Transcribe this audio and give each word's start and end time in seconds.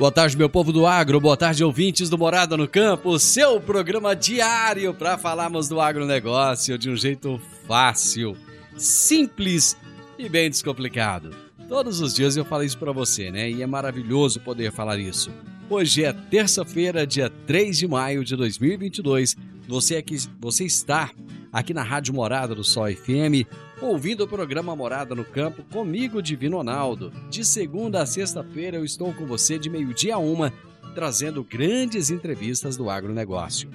Boa 0.00 0.10
tarde, 0.10 0.34
meu 0.34 0.48
povo 0.48 0.72
do 0.72 0.86
agro. 0.86 1.20
Boa 1.20 1.36
tarde, 1.36 1.62
ouvintes 1.62 2.08
do 2.08 2.16
Morada 2.16 2.56
no 2.56 2.66
Campo. 2.66 3.18
Seu 3.18 3.60
programa 3.60 4.16
diário 4.16 4.94
para 4.94 5.18
falarmos 5.18 5.68
do 5.68 5.78
agronegócio 5.78 6.78
de 6.78 6.88
um 6.88 6.96
jeito 6.96 7.38
fácil, 7.68 8.34
simples 8.78 9.76
e 10.18 10.26
bem 10.26 10.48
descomplicado. 10.48 11.36
Todos 11.68 12.00
os 12.00 12.14
dias 12.14 12.34
eu 12.34 12.46
falo 12.46 12.64
isso 12.64 12.78
para 12.78 12.92
você, 12.92 13.30
né? 13.30 13.50
E 13.50 13.60
é 13.60 13.66
maravilhoso 13.66 14.40
poder 14.40 14.72
falar 14.72 14.98
isso. 14.98 15.30
Hoje 15.68 16.02
é 16.02 16.14
terça-feira, 16.14 17.06
dia 17.06 17.28
3 17.28 17.76
de 17.76 17.86
maio 17.86 18.24
de 18.24 18.34
2022. 18.34 19.36
Você 19.68 19.96
aqui, 19.96 20.16
você 20.40 20.64
está 20.64 21.10
aqui 21.52 21.74
na 21.74 21.82
Rádio 21.82 22.14
Morada 22.14 22.54
do 22.54 22.64
Sol 22.64 22.86
FM, 22.90 23.44
ouvindo 23.80 24.24
o 24.24 24.28
programa 24.28 24.76
Morada 24.76 25.14
no 25.14 25.24
Campo 25.24 25.62
comigo, 25.64 26.22
Divino 26.22 26.58
Ronaldo. 26.58 27.12
De 27.30 27.44
segunda 27.44 28.02
a 28.02 28.06
sexta-feira 28.06 28.76
eu 28.76 28.84
estou 28.84 29.12
com 29.14 29.26
você 29.26 29.58
de 29.58 29.70
meio-dia 29.70 30.16
a 30.16 30.18
uma, 30.18 30.52
trazendo 30.94 31.42
grandes 31.42 32.10
entrevistas 32.10 32.76
do 32.76 32.90
agronegócio. 32.90 33.70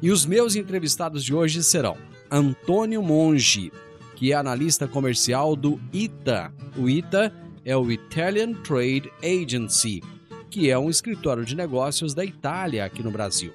E 0.00 0.10
os 0.10 0.24
meus 0.24 0.56
entrevistados 0.56 1.24
de 1.24 1.34
hoje 1.34 1.62
serão 1.62 1.96
Antônio 2.30 3.02
Monge, 3.02 3.72
que 4.14 4.32
é 4.32 4.36
analista 4.36 4.86
comercial 4.86 5.56
do 5.56 5.80
ITA. 5.92 6.52
O 6.76 6.88
ITA 6.88 7.32
é 7.64 7.76
o 7.76 7.90
Italian 7.90 8.54
Trade 8.54 9.10
Agency, 9.22 10.02
que 10.50 10.70
é 10.70 10.78
um 10.78 10.90
escritório 10.90 11.44
de 11.44 11.56
negócios 11.56 12.14
da 12.14 12.24
Itália 12.24 12.84
aqui 12.84 13.02
no 13.02 13.10
Brasil. 13.10 13.52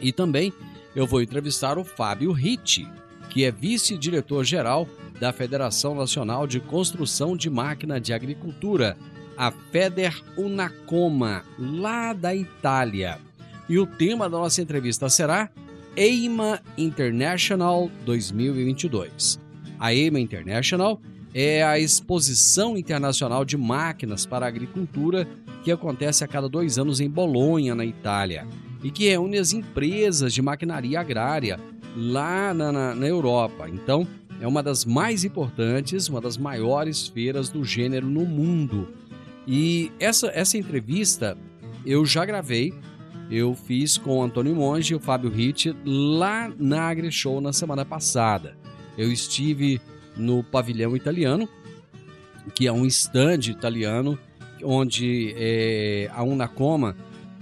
E 0.00 0.12
também 0.12 0.52
eu 0.94 1.06
vou 1.06 1.20
entrevistar 1.20 1.78
o 1.78 1.84
Fábio 1.84 2.32
Ritti, 2.32 2.88
que 3.30 3.44
é 3.44 3.50
vice-diretor-geral 3.50 4.88
da 5.20 5.32
Federação 5.32 5.94
Nacional 5.94 6.46
de 6.46 6.60
Construção 6.60 7.36
de 7.36 7.50
Máquina 7.50 8.00
de 8.00 8.12
Agricultura, 8.12 8.96
a 9.36 9.50
Feder 9.50 10.20
Unacoma, 10.36 11.44
lá 11.58 12.12
da 12.12 12.34
Itália. 12.34 13.18
E 13.68 13.78
o 13.78 13.86
tema 13.86 14.28
da 14.28 14.38
nossa 14.38 14.62
entrevista 14.62 15.08
será 15.08 15.50
EIMA 15.96 16.60
International 16.76 17.90
2022. 18.04 19.38
A 19.78 19.92
EIMA 19.92 20.20
International 20.20 21.00
é 21.34 21.62
a 21.62 21.78
Exposição 21.78 22.76
Internacional 22.76 23.44
de 23.44 23.56
Máquinas 23.56 24.24
para 24.24 24.46
a 24.46 24.48
Agricultura 24.48 25.28
que 25.62 25.70
acontece 25.70 26.24
a 26.24 26.28
cada 26.28 26.48
dois 26.48 26.78
anos 26.78 27.00
em 27.00 27.10
Bolonha, 27.10 27.74
na 27.74 27.84
Itália 27.84 28.46
e 28.82 28.90
que 28.90 29.08
reúne 29.08 29.38
as 29.38 29.52
empresas 29.52 30.32
de 30.32 30.40
maquinaria 30.40 31.00
agrária 31.00 31.58
lá 31.98 32.54
na, 32.54 32.70
na, 32.70 32.94
na 32.94 33.06
Europa. 33.06 33.68
Então, 33.68 34.06
é 34.40 34.46
uma 34.46 34.62
das 34.62 34.84
mais 34.84 35.24
importantes, 35.24 36.08
uma 36.08 36.20
das 36.20 36.36
maiores 36.36 37.08
feiras 37.08 37.48
do 37.48 37.64
gênero 37.64 38.06
no 38.06 38.24
mundo. 38.24 38.88
E 39.46 39.90
essa, 39.98 40.28
essa 40.28 40.56
entrevista 40.56 41.36
eu 41.84 42.06
já 42.06 42.24
gravei, 42.24 42.72
eu 43.30 43.54
fiz 43.54 43.98
com 43.98 44.18
o 44.18 44.22
Antônio 44.22 44.54
Monge 44.54 44.92
e 44.92 44.96
o 44.96 45.00
Fábio 45.00 45.30
Ritt 45.30 45.74
lá 45.84 46.52
na 46.58 46.88
AgriShow 46.88 47.40
na 47.40 47.52
semana 47.52 47.84
passada. 47.84 48.56
Eu 48.96 49.10
estive 49.10 49.80
no 50.16 50.42
pavilhão 50.44 50.96
italiano, 50.96 51.48
que 52.54 52.66
é 52.66 52.72
um 52.72 52.86
stand 52.86 53.48
italiano, 53.48 54.18
onde 54.62 55.34
é, 55.36 56.10
a 56.12 56.22
Unacoma 56.22 56.96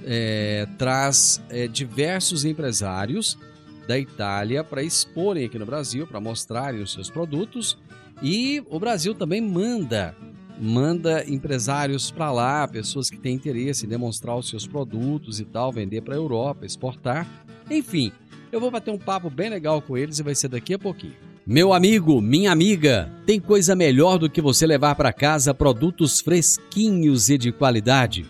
é, 0.05 0.67
traz 0.79 1.43
é, 1.49 1.67
diversos 1.67 2.45
empresários 2.45 3.39
da 3.87 3.99
Itália 3.99 4.65
para 4.65 4.83
exporem 4.83 5.45
aqui 5.45 5.59
no 5.59 5.67
Brasil, 5.67 6.07
para 6.07 6.21
mostrarem 6.21 6.83
os 6.83 6.93
seus 6.93 7.11
produtos. 7.11 7.79
E 8.23 8.63
o 8.69 8.79
Brasil 8.79 9.15
também 9.15 9.41
manda 9.41 10.15
manda 10.59 11.23
empresários 11.29 12.11
para 12.11 12.33
lá, 12.33 12.67
pessoas 12.67 13.11
que 13.11 13.19
têm 13.19 13.35
interesse 13.35 13.85
em 13.85 13.89
demonstrar 13.89 14.37
os 14.37 14.49
seus 14.49 14.67
produtos 14.67 15.39
e 15.39 15.45
tal, 15.45 15.71
vender 15.71 16.01
para 16.01 16.15
a 16.15 16.17
Europa, 16.17 16.65
exportar. 16.65 17.27
Enfim, 17.71 18.11
eu 18.51 18.61
vou 18.61 18.71
bater 18.71 18.91
um 18.91 18.99
papo 18.99 19.29
bem 19.29 19.51
legal 19.51 19.83
com 19.83 19.97
eles 19.97 20.19
e 20.19 20.23
vai 20.23 20.35
ser 20.35 20.49
daqui 20.49 20.75
a 20.75 20.79
pouquinho. 20.79 21.15
Meu 21.47 21.73
amigo, 21.73 22.21
minha 22.21 22.51
amiga, 22.51 23.13
tem 23.25 23.39
coisa 23.39 23.77
melhor 23.77 24.19
do 24.19 24.31
que 24.31 24.41
você 24.41 24.67
levar 24.67 24.95
para 24.95 25.13
casa 25.13 25.55
produtos 25.55 26.21
fresquinhos 26.21 27.29
e 27.29 27.39
de 27.39 27.53
qualidade? 27.53 28.27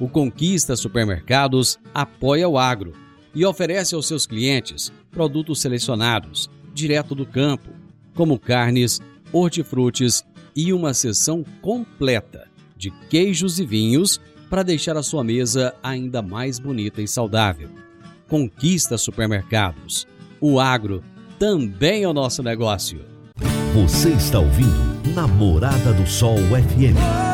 O 0.00 0.08
Conquista 0.08 0.76
Supermercados 0.76 1.78
apoia 1.92 2.48
o 2.48 2.56
agro 2.56 3.03
e 3.34 3.44
oferece 3.44 3.94
aos 3.94 4.06
seus 4.06 4.26
clientes 4.26 4.92
produtos 5.10 5.60
selecionados, 5.60 6.50
direto 6.72 7.14
do 7.14 7.26
campo, 7.26 7.70
como 8.14 8.38
carnes, 8.38 9.00
hortifrutis 9.32 10.24
e 10.54 10.72
uma 10.72 10.94
seção 10.94 11.44
completa 11.60 12.48
de 12.76 12.90
queijos 13.08 13.58
e 13.58 13.66
vinhos 13.66 14.20
para 14.48 14.62
deixar 14.62 14.96
a 14.96 15.02
sua 15.02 15.24
mesa 15.24 15.74
ainda 15.82 16.22
mais 16.22 16.58
bonita 16.58 17.02
e 17.02 17.08
saudável. 17.08 17.68
Conquista 18.28 18.96
Supermercados. 18.96 20.06
O 20.40 20.60
agro 20.60 21.02
também 21.38 22.04
é 22.04 22.08
o 22.08 22.12
nosso 22.12 22.42
negócio. 22.42 23.00
Você 23.74 24.10
está 24.10 24.38
ouvindo 24.38 25.12
Namorada 25.14 25.92
do 25.92 26.06
Sol 26.06 26.38
FM. 26.38 27.33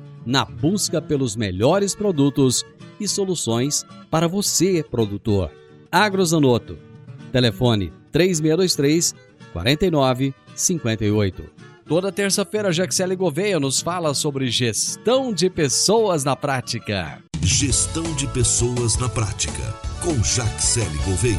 na 0.25 0.45
busca 0.45 1.01
pelos 1.01 1.35
melhores 1.35 1.95
produtos 1.95 2.65
e 2.99 3.07
soluções 3.07 3.85
para 4.09 4.27
você, 4.27 4.83
produtor. 4.83 5.51
Agrozanoto. 5.91 6.77
Telefone 7.31 7.91
3623 8.11 9.15
4958. 9.53 11.43
Toda 11.85 12.11
terça-feira, 12.11 12.71
Jaxele 12.71 13.15
Gouveia 13.15 13.59
nos 13.59 13.81
fala 13.81 14.13
sobre 14.13 14.49
gestão 14.49 15.33
de 15.33 15.49
pessoas 15.49 16.23
na 16.23 16.35
prática. 16.35 17.21
Gestão 17.41 18.03
de 18.15 18.27
pessoas 18.27 18.97
na 18.97 19.09
prática, 19.09 19.75
com 20.01 20.13
Jaxele 20.23 20.97
Gouveia. 21.03 21.37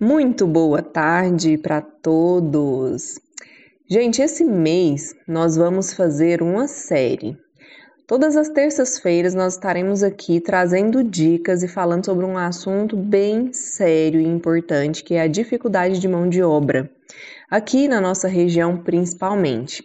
Muito 0.00 0.46
boa 0.46 0.82
tarde 0.82 1.56
para 1.56 1.80
todos. 1.80 3.18
Gente, 3.92 4.22
esse 4.22 4.44
mês 4.44 5.16
nós 5.26 5.56
vamos 5.56 5.92
fazer 5.92 6.42
uma 6.42 6.68
série. 6.68 7.36
Todas 8.06 8.36
as 8.36 8.48
terças-feiras 8.48 9.34
nós 9.34 9.54
estaremos 9.54 10.04
aqui 10.04 10.38
trazendo 10.38 11.02
dicas 11.02 11.64
e 11.64 11.66
falando 11.66 12.04
sobre 12.04 12.24
um 12.24 12.38
assunto 12.38 12.96
bem 12.96 13.52
sério 13.52 14.20
e 14.20 14.24
importante, 14.24 15.02
que 15.02 15.14
é 15.14 15.22
a 15.22 15.26
dificuldade 15.26 15.98
de 15.98 16.06
mão 16.06 16.28
de 16.28 16.40
obra, 16.40 16.88
aqui 17.50 17.88
na 17.88 18.00
nossa 18.00 18.28
região 18.28 18.76
principalmente. 18.76 19.84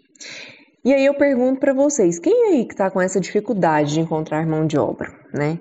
E 0.84 0.94
aí 0.94 1.04
eu 1.04 1.16
pergunto 1.16 1.60
para 1.60 1.74
vocês, 1.74 2.20
quem 2.20 2.50
aí 2.50 2.64
que 2.64 2.76
está 2.76 2.92
com 2.92 3.02
essa 3.02 3.20
dificuldade 3.20 3.96
de 3.96 4.02
encontrar 4.02 4.46
mão 4.46 4.68
de 4.68 4.78
obra, 4.78 5.12
né? 5.34 5.60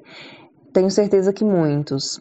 Tenho 0.71 0.91
certeza 0.91 1.33
que 1.33 1.47
muitos. 1.47 2.21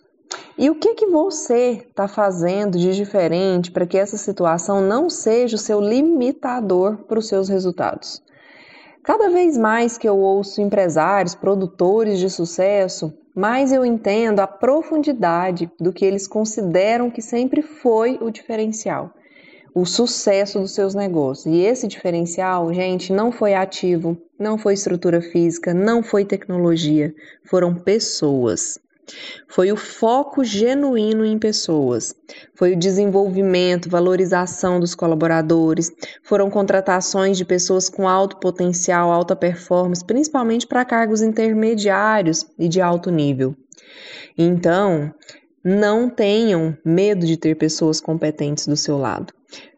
E 0.57 0.69
o 0.69 0.75
que 0.75 0.94
que 0.94 1.07
você 1.07 1.85
está 1.88 2.07
fazendo 2.07 2.77
de 2.77 2.94
diferente 2.94 3.71
para 3.71 3.85
que 3.85 3.97
essa 3.97 4.18
situação 4.18 4.81
não 4.81 5.09
seja 5.09 5.56
o 5.56 5.59
seu 5.59 5.81
limitador 5.81 6.97
para 7.07 7.19
os 7.19 7.27
seus 7.27 7.50
resultados? 7.50 8.21
Cada 9.03 9.30
vez 9.30 9.57
mais 9.57 9.97
que 9.97 10.07
eu 10.07 10.18
ouço 10.18 10.62
empresários, 10.62 11.35
produtores 11.35 12.19
de 12.19 12.30
sucesso, 12.30 13.13
mais 13.35 13.71
eu 13.71 13.85
entendo 13.85 14.39
a 14.39 14.47
profundidade 14.47 15.69
do 15.80 15.91
que 15.91 16.06
eles 16.06 16.27
consideram 16.27 17.12
que 17.12 17.21
sempre 17.21 17.62
foi 17.62 18.18
o 18.21 18.30
diferencial 18.30 19.13
o 19.74 19.85
sucesso 19.85 20.59
dos 20.59 20.74
seus 20.74 20.94
negócios. 20.94 21.53
E 21.53 21.62
esse 21.62 21.88
diferencial, 21.88 22.71
gente, 22.74 23.12
não 23.12 23.31
foi 23.31 23.56
ativo, 23.56 24.18
não 24.38 24.57
foi 24.57 24.75
estrutura 24.75 25.21
física, 25.21 25.74
não 25.74 26.03
foi 26.03 26.24
tecnologia, 26.24 27.13
foram 27.44 27.74
pessoas. 27.74 28.80
Foi 29.48 29.72
o 29.72 29.78
foco 29.78 30.44
genuíno 30.44 31.26
em 31.26 31.38
pessoas. 31.38 32.16
Foi 32.56 32.74
o 32.74 32.80
desenvolvimento, 32.80 33.90
valorização 33.90 34.80
dos 34.80 34.96
colaboradores. 34.96 35.92
Foram 36.24 36.50
contratações 36.50 37.38
de 37.38 37.46
pessoas 37.46 37.90
com 37.90 38.08
alto 38.08 38.38
potencial, 38.38 39.12
alta 39.12 39.36
performance, 39.36 40.04
principalmente 40.04 40.66
para 40.66 40.86
cargos 40.86 41.22
intermediários 41.22 42.46
e 42.58 42.68
de 42.68 42.82
alto 42.82 43.12
nível. 43.12 43.56
Então, 44.38 45.14
não 45.64 46.10
tenham 46.10 46.78
medo 46.84 47.26
de 47.26 47.38
ter 47.38 47.56
pessoas 47.56 48.02
competentes 48.02 48.68
do 48.68 48.76
seu 48.76 48.98
lado. 48.98 49.34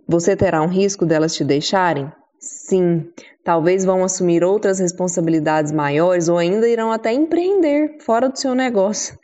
Você 0.08 0.36
terá 0.36 0.62
um 0.62 0.68
risco 0.68 1.06
delas 1.06 1.36
te 1.36 1.44
deixarem? 1.44 2.12
Sim, 2.40 3.08
talvez 3.46 3.86
vão 3.86 4.04
assumir 4.04 4.44
outras 4.44 4.80
responsabilidades 4.80 5.72
maiores 5.72 6.28
ou 6.28 6.38
ainda 6.38 6.68
irão 6.68 6.92
até 6.92 7.14
empreender 7.14 7.98
fora 8.00 8.28
do 8.28 8.38
seu 8.38 8.56
negócio. 8.56 9.18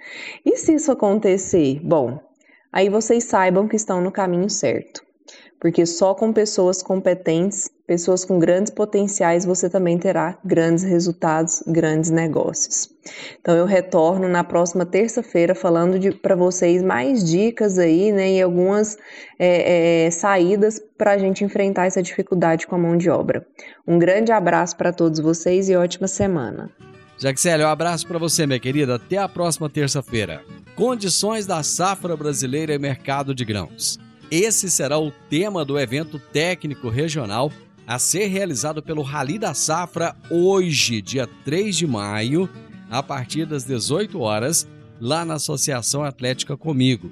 E 0.45 0.55
se 0.55 0.75
isso 0.75 0.91
acontecer? 0.91 1.81
Bom, 1.83 2.19
aí 2.71 2.87
vocês 2.87 3.23
saibam 3.23 3.67
que 3.67 3.75
estão 3.75 3.99
no 3.99 4.11
caminho 4.11 4.49
certo 4.49 5.10
porque 5.61 5.85
só 5.85 6.15
com 6.15 6.33
pessoas 6.33 6.81
competentes, 6.81 7.69
pessoas 7.85 8.25
com 8.25 8.39
grandes 8.39 8.71
potenciais, 8.71 9.45
você 9.45 9.69
também 9.69 9.95
terá 9.95 10.35
grandes 10.43 10.83
resultados, 10.83 11.63
grandes 11.67 12.09
negócios. 12.09 12.89
Então 13.39 13.55
eu 13.55 13.67
retorno 13.67 14.27
na 14.27 14.43
próxima 14.43 14.87
terça-feira 14.87 15.53
falando 15.53 15.99
para 16.17 16.35
vocês 16.35 16.81
mais 16.81 17.23
dicas 17.23 17.77
aí, 17.77 18.11
né, 18.11 18.31
e 18.31 18.41
algumas 18.41 18.97
é, 19.37 20.05
é, 20.07 20.11
saídas 20.11 20.81
para 20.97 21.11
a 21.11 21.17
gente 21.19 21.43
enfrentar 21.43 21.85
essa 21.85 22.01
dificuldade 22.01 22.65
com 22.65 22.73
a 22.73 22.79
mão 22.79 22.97
de 22.97 23.11
obra. 23.11 23.45
Um 23.87 23.99
grande 23.99 24.31
abraço 24.31 24.75
para 24.75 24.91
todos 24.91 25.19
vocês 25.19 25.69
e 25.69 25.75
ótima 25.75 26.07
semana. 26.07 26.71
Jaxele, 27.19 27.63
um 27.63 27.67
abraço 27.67 28.07
para 28.07 28.17
você, 28.17 28.47
minha 28.47 28.59
querida. 28.59 28.95
Até 28.95 29.17
a 29.17 29.29
próxima 29.29 29.69
terça-feira. 29.69 30.41
Condições 30.73 31.45
da 31.45 31.61
safra 31.61 32.17
brasileira 32.17 32.73
e 32.73 32.79
mercado 32.79 33.35
de 33.35 33.45
grãos. 33.45 33.99
Esse 34.31 34.71
será 34.71 34.97
o 34.97 35.11
tema 35.11 35.65
do 35.65 35.77
evento 35.77 36.17
técnico 36.17 36.87
regional 36.87 37.51
a 37.85 37.99
ser 37.99 38.27
realizado 38.27 38.81
pelo 38.81 39.01
Rally 39.01 39.37
da 39.37 39.53
Safra 39.53 40.15
hoje, 40.29 41.01
dia 41.01 41.27
3 41.43 41.75
de 41.75 41.85
maio, 41.85 42.49
a 42.89 43.03
partir 43.03 43.45
das 43.45 43.65
18 43.65 44.17
horas, 44.21 44.65
lá 45.01 45.25
na 45.25 45.33
Associação 45.33 46.01
Atlética 46.01 46.55
Comigo. 46.55 47.11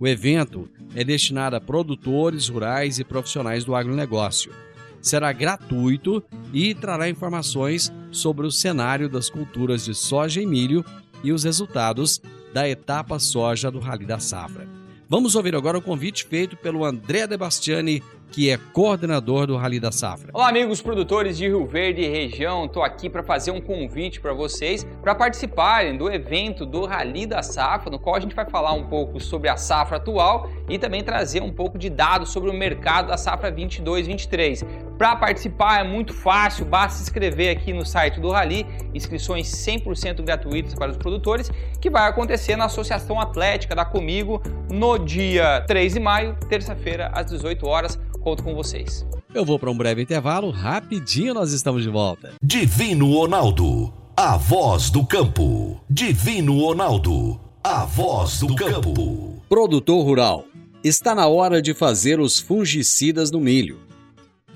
O 0.00 0.08
evento 0.08 0.68
é 0.92 1.04
destinado 1.04 1.54
a 1.54 1.60
produtores 1.60 2.48
rurais 2.48 2.98
e 2.98 3.04
profissionais 3.04 3.64
do 3.64 3.72
agronegócio. 3.72 4.52
Será 5.00 5.32
gratuito 5.32 6.20
e 6.52 6.74
trará 6.74 7.08
informações 7.08 7.92
sobre 8.10 8.44
o 8.44 8.50
cenário 8.50 9.08
das 9.08 9.30
culturas 9.30 9.84
de 9.84 9.94
soja 9.94 10.42
e 10.42 10.46
milho 10.46 10.84
e 11.22 11.30
os 11.30 11.44
resultados 11.44 12.20
da 12.52 12.68
etapa 12.68 13.20
soja 13.20 13.70
do 13.70 13.78
Rally 13.78 14.04
da 14.04 14.18
Safra. 14.18 14.75
Vamos 15.08 15.36
ouvir 15.36 15.54
agora 15.54 15.78
o 15.78 15.82
convite 15.82 16.24
feito 16.24 16.56
pelo 16.56 16.84
André 16.84 17.28
De 17.28 17.36
Bastiani, 17.36 18.02
que 18.30 18.50
é 18.50 18.58
coordenador 18.72 19.46
do 19.46 19.56
Rally 19.56 19.80
da 19.80 19.90
Safra. 19.90 20.30
Olá, 20.32 20.48
amigos 20.48 20.82
produtores 20.82 21.38
de 21.38 21.46
Rio 21.46 21.66
Verde 21.66 22.02
e 22.02 22.08
região. 22.08 22.66
Estou 22.66 22.82
aqui 22.82 23.08
para 23.08 23.22
fazer 23.22 23.50
um 23.50 23.60
convite 23.60 24.20
para 24.20 24.32
vocês 24.32 24.86
para 25.02 25.14
participarem 25.14 25.96
do 25.96 26.10
evento 26.10 26.66
do 26.66 26.84
Rally 26.84 27.26
da 27.26 27.42
Safra, 27.42 27.90
no 27.90 27.98
qual 27.98 28.16
a 28.16 28.20
gente 28.20 28.34
vai 28.34 28.48
falar 28.48 28.72
um 28.72 28.84
pouco 28.84 29.20
sobre 29.20 29.48
a 29.48 29.56
safra 29.56 29.96
atual 29.96 30.50
e 30.68 30.78
também 30.78 31.02
trazer 31.02 31.42
um 31.42 31.52
pouco 31.52 31.78
de 31.78 31.88
dados 31.88 32.30
sobre 32.30 32.50
o 32.50 32.52
mercado 32.52 33.08
da 33.08 33.16
safra 33.16 33.50
22-23. 33.52 34.66
Para 34.98 35.14
participar 35.14 35.80
é 35.80 35.84
muito 35.84 36.14
fácil, 36.14 36.64
basta 36.64 36.98
se 36.98 37.02
inscrever 37.02 37.54
aqui 37.54 37.72
no 37.72 37.84
site 37.84 38.18
do 38.18 38.30
Rally, 38.30 38.66
inscrições 38.94 39.46
100% 39.48 40.22
gratuitas 40.22 40.74
para 40.74 40.90
os 40.90 40.96
produtores, 40.96 41.50
que 41.80 41.90
vai 41.90 42.08
acontecer 42.08 42.56
na 42.56 42.64
Associação 42.64 43.20
Atlética 43.20 43.74
da 43.74 43.84
Comigo 43.84 44.42
no 44.70 44.98
dia 44.98 45.62
3 45.66 45.94
de 45.94 46.00
maio, 46.00 46.36
terça-feira, 46.48 47.10
às 47.12 47.26
18 47.26 47.66
horas. 47.66 47.98
Conto 48.26 48.42
com 48.42 48.56
vocês. 48.56 49.06
Eu 49.32 49.44
vou 49.44 49.56
para 49.56 49.70
um 49.70 49.76
breve 49.76 50.02
intervalo, 50.02 50.50
rapidinho 50.50 51.32
nós 51.32 51.52
estamos 51.52 51.84
de 51.84 51.88
volta. 51.88 52.32
Divino 52.42 53.14
Ronaldo, 53.14 53.94
a 54.16 54.36
voz 54.36 54.90
do 54.90 55.06
campo. 55.06 55.80
Divino 55.88 56.58
Ronaldo, 56.58 57.38
a 57.62 57.84
voz 57.84 58.40
do 58.40 58.52
campo. 58.56 59.40
Produtor 59.48 60.04
rural, 60.04 60.44
está 60.82 61.14
na 61.14 61.28
hora 61.28 61.62
de 61.62 61.72
fazer 61.72 62.18
os 62.18 62.40
fungicidas 62.40 63.30
no 63.30 63.38
milho 63.38 63.86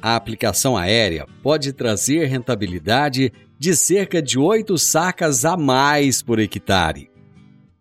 a 0.02 0.16
aplicação 0.16 0.76
aérea 0.76 1.26
pode 1.42 1.72
trazer 1.72 2.24
rentabilidade 2.26 3.32
de 3.58 3.76
cerca 3.76 4.22
de 4.22 4.38
8 4.38 4.76
sacas 4.78 5.44
a 5.44 5.56
mais 5.56 6.22
por 6.22 6.38
hectare. 6.38 7.10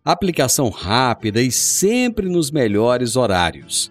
Aplicação 0.04 0.68
rápida 0.68 1.40
e 1.40 1.50
sempre 1.50 2.28
nos 2.28 2.50
melhores 2.50 3.16
horários. 3.16 3.90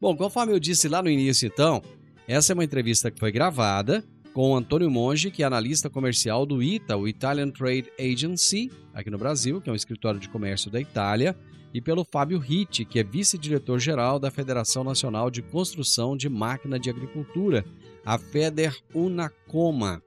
Bom, 0.00 0.16
conforme 0.16 0.52
eu 0.52 0.60
disse 0.60 0.88
lá 0.88 1.02
no 1.02 1.10
início, 1.10 1.44
então, 1.44 1.82
essa 2.28 2.52
é 2.52 2.54
uma 2.54 2.62
entrevista 2.62 3.10
que 3.10 3.18
foi 3.18 3.32
gravada 3.32 4.04
com 4.32 4.52
o 4.52 4.56
Antônio 4.56 4.88
Monge, 4.88 5.28
que 5.28 5.42
é 5.42 5.46
analista 5.46 5.90
comercial 5.90 6.46
do 6.46 6.62
ITA, 6.62 6.96
o 6.96 7.08
Italian 7.08 7.50
Trade 7.50 7.90
Agency, 7.98 8.70
aqui 8.94 9.10
no 9.10 9.18
Brasil, 9.18 9.60
que 9.60 9.68
é 9.68 9.72
um 9.72 9.76
escritório 9.76 10.20
de 10.20 10.28
comércio 10.28 10.70
da 10.70 10.80
Itália, 10.80 11.36
e 11.74 11.80
pelo 11.80 12.04
Fábio 12.04 12.38
Ritt, 12.38 12.84
que 12.84 13.00
é 13.00 13.02
vice-diretor-geral 13.02 14.20
da 14.20 14.30
Federação 14.30 14.84
Nacional 14.84 15.32
de 15.32 15.42
Construção 15.42 16.16
de 16.16 16.28
Máquina 16.28 16.78
de 16.78 16.88
Agricultura, 16.88 17.64
a 18.06 18.16
FEDER 18.16 18.76
Unacoma. 18.94 20.00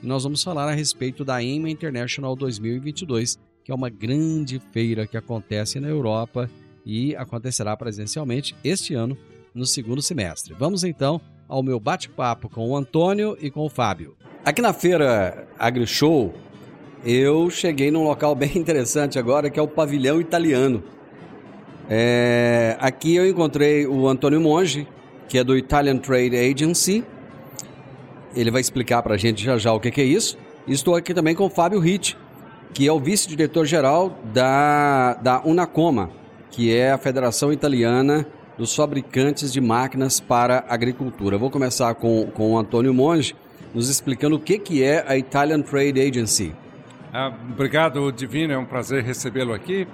E 0.00 0.06
nós 0.06 0.22
vamos 0.22 0.44
falar 0.44 0.68
a 0.68 0.74
respeito 0.74 1.24
da 1.24 1.42
EMA 1.42 1.68
International 1.68 2.36
2022, 2.36 3.40
que 3.64 3.72
é 3.72 3.74
uma 3.74 3.90
grande 3.90 4.60
feira 4.70 5.04
que 5.04 5.16
acontece 5.16 5.80
na 5.80 5.88
Europa 5.88 6.48
e 6.86 7.16
acontecerá 7.16 7.76
presencialmente 7.76 8.54
este 8.62 8.94
ano 8.94 9.18
no 9.54 9.66
segundo 9.66 10.02
semestre. 10.02 10.54
Vamos 10.58 10.84
então 10.84 11.20
ao 11.48 11.62
meu 11.62 11.78
bate-papo 11.78 12.48
com 12.48 12.70
o 12.70 12.76
Antônio 12.76 13.36
e 13.40 13.50
com 13.50 13.60
o 13.60 13.68
Fábio. 13.68 14.16
Aqui 14.44 14.62
na 14.62 14.72
feira 14.72 15.46
AgriShow, 15.58 16.32
eu 17.04 17.50
cheguei 17.50 17.90
num 17.90 18.04
local 18.04 18.34
bem 18.36 18.56
interessante 18.56 19.18
agora, 19.18 19.50
que 19.50 19.58
é 19.58 19.62
o 19.62 19.68
pavilhão 19.68 20.20
italiano. 20.20 20.82
É, 21.88 22.76
aqui 22.80 23.14
eu 23.14 23.28
encontrei 23.28 23.86
o 23.86 24.08
Antônio 24.08 24.40
Monge, 24.40 24.88
que 25.28 25.38
é 25.38 25.44
do 25.44 25.56
Italian 25.56 25.98
Trade 25.98 26.36
Agency, 26.36 27.04
ele 28.34 28.50
vai 28.50 28.60
explicar 28.60 29.02
para 29.02 29.14
a 29.14 29.18
gente 29.18 29.44
já 29.44 29.58
já 29.58 29.72
o 29.72 29.80
que, 29.80 29.90
que 29.90 30.00
é 30.00 30.04
isso. 30.04 30.38
estou 30.66 30.94
aqui 30.94 31.12
também 31.12 31.34
com 31.34 31.44
o 31.44 31.50
Fábio 31.50 31.78
Ritt, 31.80 32.16
que 32.72 32.86
é 32.86 32.92
o 32.92 32.98
vice-diretor-geral 32.98 34.18
da, 34.32 35.14
da 35.14 35.42
Unacoma, 35.44 36.10
que 36.50 36.74
é 36.74 36.92
a 36.92 36.98
Federação 36.98 37.52
Italiana 37.52 38.26
dos 38.56 38.74
Fabricantes 38.74 39.52
de 39.52 39.60
Máquinas 39.60 40.20
para 40.20 40.64
Agricultura. 40.68 41.38
vou 41.38 41.50
começar 41.50 41.94
com, 41.94 42.26
com 42.26 42.52
o 42.52 42.58
Antônio 42.58 42.92
Monge, 42.92 43.34
nos 43.74 43.88
explicando 43.88 44.36
o 44.36 44.40
que, 44.40 44.58
que 44.58 44.82
é 44.82 45.04
a 45.06 45.16
Italian 45.16 45.62
Trade 45.62 46.00
Agency. 46.00 46.54
Ah, 47.12 47.32
obrigado, 47.50 48.10
Divino, 48.12 48.52
é 48.52 48.58
um 48.58 48.64
prazer 48.64 49.02
recebê-lo 49.02 49.52
aqui. 49.52 49.86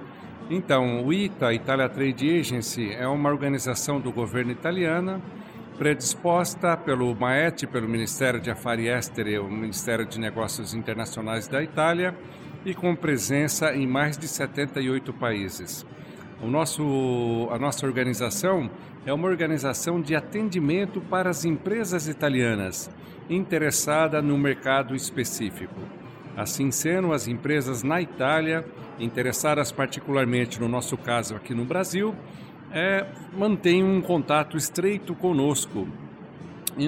Então, 0.50 1.04
o 1.04 1.12
ITA, 1.12 1.52
Italia 1.52 1.88
Trade 1.88 2.40
Agency, 2.40 2.92
é 2.92 3.06
uma 3.06 3.28
organização 3.28 4.00
do 4.00 4.10
governo 4.10 4.50
italiano 4.50 5.22
predisposta 5.78 6.76
pelo 6.76 7.14
MAET, 7.14 7.66
pelo 7.68 7.88
Ministério 7.88 8.40
de 8.40 8.50
Affari 8.50 8.88
Esteri, 8.88 9.38
o 9.38 9.48
Ministério 9.48 10.04
de 10.04 10.18
Negócios 10.18 10.74
Internacionais 10.74 11.46
da 11.46 11.62
Itália, 11.62 12.14
e 12.64 12.74
com 12.74 12.94
presença 12.96 13.74
em 13.74 13.86
mais 13.86 14.18
de 14.18 14.26
78 14.26 15.12
países. 15.12 15.86
O 16.42 16.46
nosso, 16.46 17.48
a 17.50 17.58
nossa 17.58 17.84
organização 17.84 18.70
é 19.04 19.12
uma 19.12 19.26
organização 19.26 20.00
de 20.00 20.14
atendimento 20.14 21.00
para 21.00 21.30
as 21.30 21.44
empresas 21.44 22.06
italianas 22.06 22.90
interessada 23.28 24.22
no 24.22 24.38
mercado 24.38 24.94
específico. 24.94 25.80
Assim 26.36 26.70
sendo, 26.70 27.12
as 27.12 27.26
empresas 27.26 27.82
na 27.82 28.00
Itália, 28.00 28.64
interessadas 28.98 29.72
particularmente 29.72 30.60
no 30.60 30.68
nosso 30.68 30.96
caso 30.96 31.34
aqui 31.34 31.54
no 31.54 31.64
Brasil, 31.64 32.14
é, 32.70 33.06
mantêm 33.36 33.82
um 33.82 34.00
contato 34.00 34.56
estreito 34.56 35.14
conosco, 35.14 35.88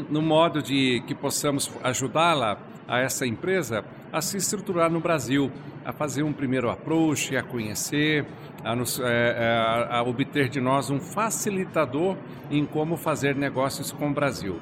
no 0.08 0.22
modo 0.22 0.62
de 0.62 1.02
que 1.06 1.14
possamos 1.14 1.70
ajudá-la, 1.82 2.58
a 2.86 2.98
essa 2.98 3.24
empresa, 3.24 3.84
a 4.12 4.20
se 4.20 4.36
estruturar 4.36 4.90
no 4.90 5.00
Brasil, 5.00 5.50
a 5.84 5.92
fazer 5.92 6.22
um 6.22 6.32
primeiro 6.32 6.70
approach, 6.70 7.36
a 7.36 7.42
conhecer, 7.42 8.26
a, 8.64 8.74
nos, 8.74 8.98
é, 9.00 9.04
é, 9.04 9.86
a, 9.90 10.02
obter 10.02 10.48
de 10.48 10.60
nós 10.60 10.90
um 10.90 11.00
facilitador 11.00 12.16
em 12.50 12.64
como 12.64 12.96
fazer 12.96 13.34
negócios 13.34 13.92
com 13.92 14.10
o 14.10 14.14
Brasil. 14.14 14.58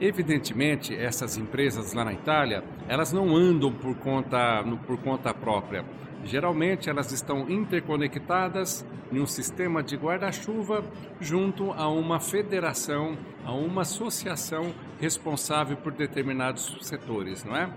Evidentemente, 0.00 0.94
essas 0.94 1.36
empresas 1.36 1.92
lá 1.92 2.04
na 2.04 2.12
Itália, 2.12 2.64
elas 2.88 3.12
não 3.12 3.36
andam 3.36 3.70
por 3.70 3.94
conta, 3.96 4.64
por 4.86 4.96
conta 4.98 5.34
própria. 5.34 5.84
Geralmente, 6.24 6.88
elas 6.88 7.12
estão 7.12 7.50
interconectadas 7.50 8.84
em 9.12 9.20
um 9.20 9.26
sistema 9.26 9.82
de 9.82 9.96
guarda-chuva 9.96 10.84
junto 11.20 11.72
a 11.72 11.88
uma 11.88 12.20
federação, 12.20 13.16
a 13.44 13.52
uma 13.52 13.82
associação 13.82 14.72
responsável 15.00 15.76
por 15.76 15.92
determinados 15.92 16.78
setores, 16.80 17.44
não 17.44 17.56
é? 17.56 17.68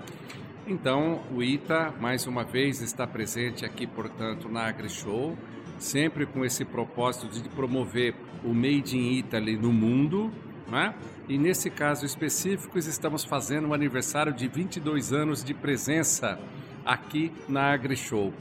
Então, 0.65 1.21
o 1.29 1.43
ITA, 1.43 1.93
mais 1.99 2.25
uma 2.25 2.45
vez, 2.45 2.81
está 2.81 3.05
presente 3.05 3.65
aqui, 3.65 3.85
portanto, 3.85 4.47
na 4.47 4.61
AgriShow, 4.61 5.37
sempre 5.77 6.25
com 6.25 6.45
esse 6.45 6.63
propósito 6.63 7.27
de 7.27 7.49
promover 7.49 8.15
o 8.45 8.53
Made 8.53 8.97
in 8.97 9.17
Italy 9.17 9.57
no 9.57 9.73
mundo, 9.73 10.31
né? 10.71 10.95
E 11.27 11.37
nesse 11.37 11.69
caso 11.69 12.05
específico, 12.05 12.77
estamos 12.77 13.25
fazendo 13.25 13.67
um 13.67 13.73
aniversário 13.73 14.31
de 14.31 14.47
22 14.47 15.11
anos 15.11 15.43
de 15.43 15.53
presença 15.53 16.39
aqui 16.85 17.33
na 17.49 17.73
AgriShow. 17.73 18.33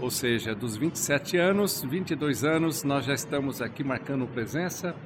Ou 0.00 0.10
seja, 0.10 0.56
dos 0.56 0.76
27 0.76 1.36
anos, 1.36 1.84
22 1.84 2.42
anos, 2.42 2.82
nós 2.82 3.04
já 3.04 3.14
estamos 3.14 3.62
aqui 3.62 3.84
marcando 3.84 4.26
presença 4.26 4.96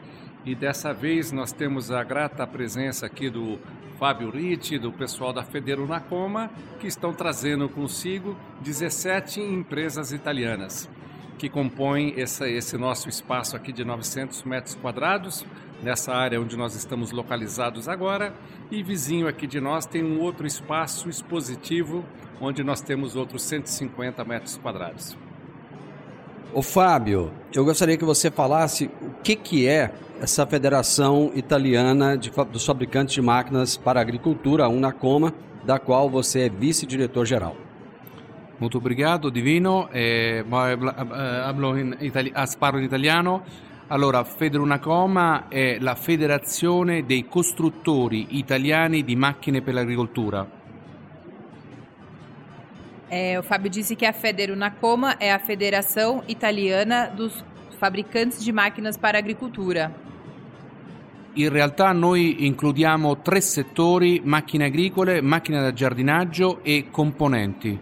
e 0.47 0.55
dessa 0.55 0.95
vez 0.95 1.31
nós 1.31 1.53
temos 1.53 1.91
a 1.91 2.03
grata 2.03 2.47
presença 2.47 3.05
aqui 3.05 3.29
do 3.29 3.59
Fábio 3.99 4.31
Ritti, 4.31 4.79
do 4.79 4.93
pessoal 4.93 5.33
da 5.33 5.43
Federo 5.43 5.87
Nacoma, 5.87 6.51
que 6.81 6.87
estão 6.87 7.13
trazendo 7.13 7.69
consigo 7.69 8.37
17 8.63 9.41
empresas 9.41 10.13
italianas 10.13 10.89
que 11.39 11.49
compõem 11.49 12.15
esse, 12.17 12.49
esse 12.49 12.79
nosso 12.79 13.09
espaço 13.09 13.57
aqui 13.57 13.73
de 13.73 13.85
900 13.85 14.45
metros 14.45 14.75
quadrados, 14.75 15.45
nessa 15.83 16.15
área 16.15 16.41
onde 16.41 16.57
nós 16.57 16.75
estamos 16.75 17.11
localizados 17.11 17.89
agora, 17.89 18.33
e 18.71 18.83
vizinho 18.83 19.29
aqui 19.29 19.47
de 19.47 19.61
nós 19.61 19.85
tem 19.85 20.03
um 20.03 20.21
outro 20.21 20.47
espaço 20.47 21.09
expositivo, 21.09 22.05
onde 22.41 22.63
nós 22.63 22.81
temos 22.81 23.17
outros 23.17 23.43
150 23.43 24.25
metros 24.25 24.57
quadrados. 24.57 25.17
Ô 26.55 26.63
Fábio, 26.63 27.33
eu 27.53 27.65
gostaria 27.65 27.97
que 27.97 28.05
você 28.05 28.31
falasse 28.31 28.89
o 29.03 29.11
que, 29.25 29.35
que 29.35 29.67
é 29.67 29.91
essa 30.21 30.47
Federação 30.47 31.33
Italiana 31.35 32.17
de, 32.17 32.31
dos 32.31 32.65
Fabricantes 32.65 33.13
de 33.13 33.21
Máquinas 33.21 33.77
para 33.77 33.99
a 33.99 34.03
Agricultura, 34.03 34.67
a 34.67 34.69
Unacoma, 34.69 35.35
da 35.65 35.81
qual 35.81 36.09
você 36.09 36.43
é 36.43 36.49
vice-diretor-geral. 36.49 37.57
Muito 38.61 38.79
obrigado, 38.79 39.33
Divino. 39.33 39.89
Eh, 39.93 40.45
hablo 41.45 41.77
itali- 42.01 42.33
parlo 42.57 42.79
in 42.79 42.85
italiano. 42.85 43.43
Allora, 43.89 44.23
Federunacoma 44.23 45.49
è 45.49 45.79
la 45.81 45.97
federazione 45.97 47.05
dei 47.05 47.27
costruttori 47.27 48.39
italiani 48.39 49.03
di 49.03 49.17
macchine 49.17 49.61
per 49.61 49.75
l'agricoltura. 49.75 50.47
É, 53.17 53.39
o 53.39 53.45
Fábio 53.45 53.71
disse 53.71 53.95
que 53.95 54.05
a 54.05 54.13
Federunacoma 54.13 55.15
é 55.21 55.33
a 55.33 55.39
Federação 55.39 56.25
Italiana 56.27 57.07
dos 57.07 57.45
Fabricantes 57.79 58.43
de 58.43 58.51
Máquinas 58.51 58.97
para 58.97 59.17
Agricultura. 59.17 59.95
In 61.37 61.49
realtà 61.49 61.95
noi 61.95 62.39
includiamo 62.41 63.15
tre 63.19 63.41
settori, 63.41 64.21
macchine 64.25 64.65
agricole, 64.65 65.21
macchine 65.21 65.61
da 65.61 65.73
giardinaggio 65.73 66.59
e 66.65 66.87
componenti. 66.91 67.79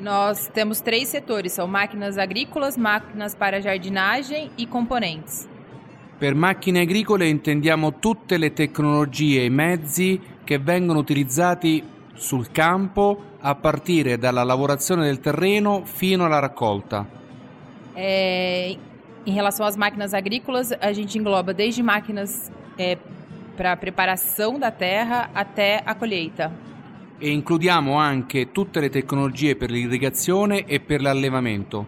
Nós 0.00 0.48
temos 0.48 0.80
três 0.80 1.06
setores, 1.06 1.52
são 1.52 1.68
máquinas 1.68 2.18
agrícolas, 2.18 2.76
máquinas 2.76 3.36
para 3.36 3.60
jardinagem 3.60 4.50
e 4.58 4.66
componentes. 4.66 5.48
Per 6.18 6.34
macchine 6.34 6.80
agricole 6.80 7.28
intendiamo 7.28 8.00
tutte 8.00 8.36
le 8.38 8.52
tecnologie 8.52 9.42
e 9.42 9.44
i 9.44 9.50
mezzi 9.50 10.20
che 10.42 10.58
vengono 10.58 10.98
utilizzati 10.98 11.91
sul 12.14 12.50
campo 12.50 13.22
a 13.40 13.54
partire 13.54 14.18
dalla 14.18 14.42
lavorazione 14.42 15.04
del 15.04 15.20
terreno 15.20 15.84
fino 15.84 16.24
alla 16.24 16.38
raccolta. 16.38 17.06
É, 17.94 18.76
em 19.24 19.32
relação 19.32 19.66
às 19.66 19.76
máquinas 19.76 20.14
agrícolas, 20.14 20.72
a 20.80 20.92
gente 20.92 21.18
engloba 21.18 21.52
desde 21.52 21.82
máquinas 21.82 22.50
é, 22.78 22.96
para 23.56 23.76
preparação 23.76 24.58
da 24.58 24.70
terra 24.70 25.30
até 25.34 25.82
a 25.84 25.94
colheita. 25.94 26.52
E 27.18 27.30
includiamo 27.30 27.98
anche 27.98 28.50
tutte 28.50 28.80
le 28.80 28.88
tecnologie 28.88 29.54
per 29.54 29.70
l'irrigazione 29.70 30.64
e 30.66 30.80
per 30.80 31.00
l'allevamento. 31.00 31.86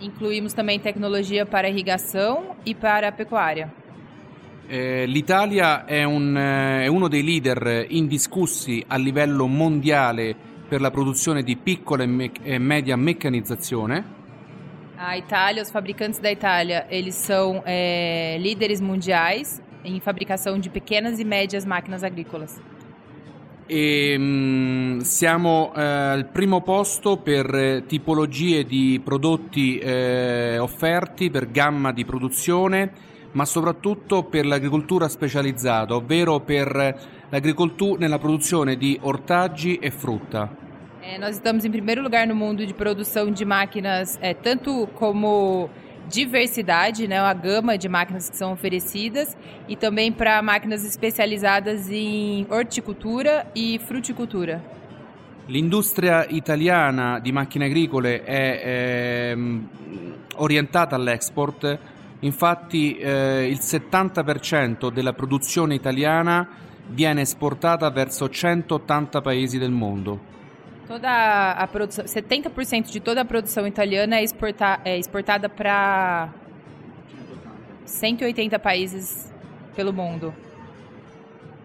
Incluímos 0.00 0.52
também 0.52 0.78
tecnologia 0.78 1.44
para 1.46 1.68
irrigação 1.68 2.54
e 2.64 2.74
para 2.74 3.08
a 3.08 3.12
pecuária. 3.12 3.72
Eh, 4.66 5.04
L'Italia 5.06 5.84
è, 5.84 6.04
un, 6.04 6.36
eh, 6.36 6.84
è 6.84 6.86
uno 6.86 7.08
dei 7.08 7.22
leader 7.22 7.86
indiscussi 7.88 8.82
a 8.86 8.96
livello 8.96 9.46
mondiale 9.46 10.34
per 10.66 10.80
la 10.80 10.90
produzione 10.90 11.42
di 11.42 11.56
piccola 11.56 12.02
e, 12.02 12.06
me- 12.06 12.32
e 12.42 12.58
media 12.58 12.96
meccanizzazione. 12.96 14.22
A 14.96 15.16
Itália, 15.16 15.62
os 15.62 15.70
fabricantes 15.70 16.20
da 16.20 16.30
Itália, 16.30 16.86
eles 16.88 17.14
são 17.14 17.62
é, 17.66 18.36
líderes 18.38 18.80
mundiais 18.80 19.60
em 19.84 20.00
fabricação 20.00 20.58
de 20.58 20.70
pequenas 20.70 21.18
e 21.18 21.24
médias 21.24 21.64
máquinas 21.66 22.02
agrícolas. 22.02 22.60
E 23.66 24.16
mm, 24.18 24.98
siamo 25.00 25.72
eh, 25.74 25.82
al 25.82 26.26
primo 26.26 26.60
posto 26.60 27.16
per 27.16 27.54
eh, 27.54 27.84
tipologie 27.86 28.64
di 28.64 29.00
prodotti 29.02 29.78
eh, 29.78 30.58
offerti, 30.58 31.30
per 31.30 31.50
gamma 31.50 31.90
di 31.92 32.04
produzione, 32.04 32.92
ma 33.34 33.44
soprattutto 33.44 34.24
per 34.24 34.46
l'agricoltura 34.46 35.08
specializzata, 35.08 35.94
ovvero 35.94 36.40
per 36.40 37.26
l'agricoltura 37.28 38.00
nella 38.00 38.18
produzione 38.18 38.76
di 38.76 38.98
ortaggi 39.02 39.76
e 39.76 39.90
frutta. 39.90 40.62
É, 41.06 41.18
nós 41.18 41.36
estamos 41.36 41.66
em 41.66 41.70
primeiro 41.70 42.02
lugar 42.02 42.26
no 42.26 42.34
mundo 42.34 42.64
de 42.64 42.72
produção 42.72 43.30
de 43.30 43.44
máquinas, 43.44 44.18
é, 44.22 44.32
tanto 44.32 44.88
como 44.94 45.68
diversidade, 46.08 47.06
né, 47.06 47.18
a 47.18 47.34
gama 47.34 47.76
de 47.76 47.88
máquinas 47.90 48.30
que 48.30 48.36
são 48.36 48.52
oferecidas, 48.52 49.36
e 49.68 49.76
também 49.76 50.10
para 50.10 50.40
máquinas 50.40 50.82
especializadas 50.82 51.90
em 51.90 52.46
horticultura 52.48 53.46
e 53.54 53.78
fruticultura. 53.80 54.62
L'industria 55.46 56.26
italiana 56.30 57.18
di 57.18 57.30
macchine 57.30 57.66
agricole 57.66 58.22
è 58.24 59.32
ehm, 59.34 59.68
orientata 60.36 60.96
all'export, 60.96 61.78
infatti 62.24 62.96
eh, 62.96 63.46
il 63.48 63.58
70% 63.60 64.90
della 64.90 65.12
produzione 65.12 65.74
italiana 65.74 66.48
viene 66.88 67.22
esportata 67.22 67.90
verso 67.90 68.28
180 68.28 69.20
paesi 69.20 69.58
del 69.58 69.70
mondo. 69.70 70.32
Toda 70.86 71.56
a 71.56 71.66
produção, 71.66 72.04
70% 72.04 72.90
de 72.90 73.00
toda 73.00 73.22
a 73.22 73.24
produção 73.24 73.66
italiana 73.66 74.16
é, 74.16 74.22
exporta, 74.22 74.80
é 74.84 74.98
exportada 74.98 75.48
para 75.48 76.28
180 77.86 78.58
países 78.58 79.32
pelo 79.74 79.92
mundo. 79.94 80.34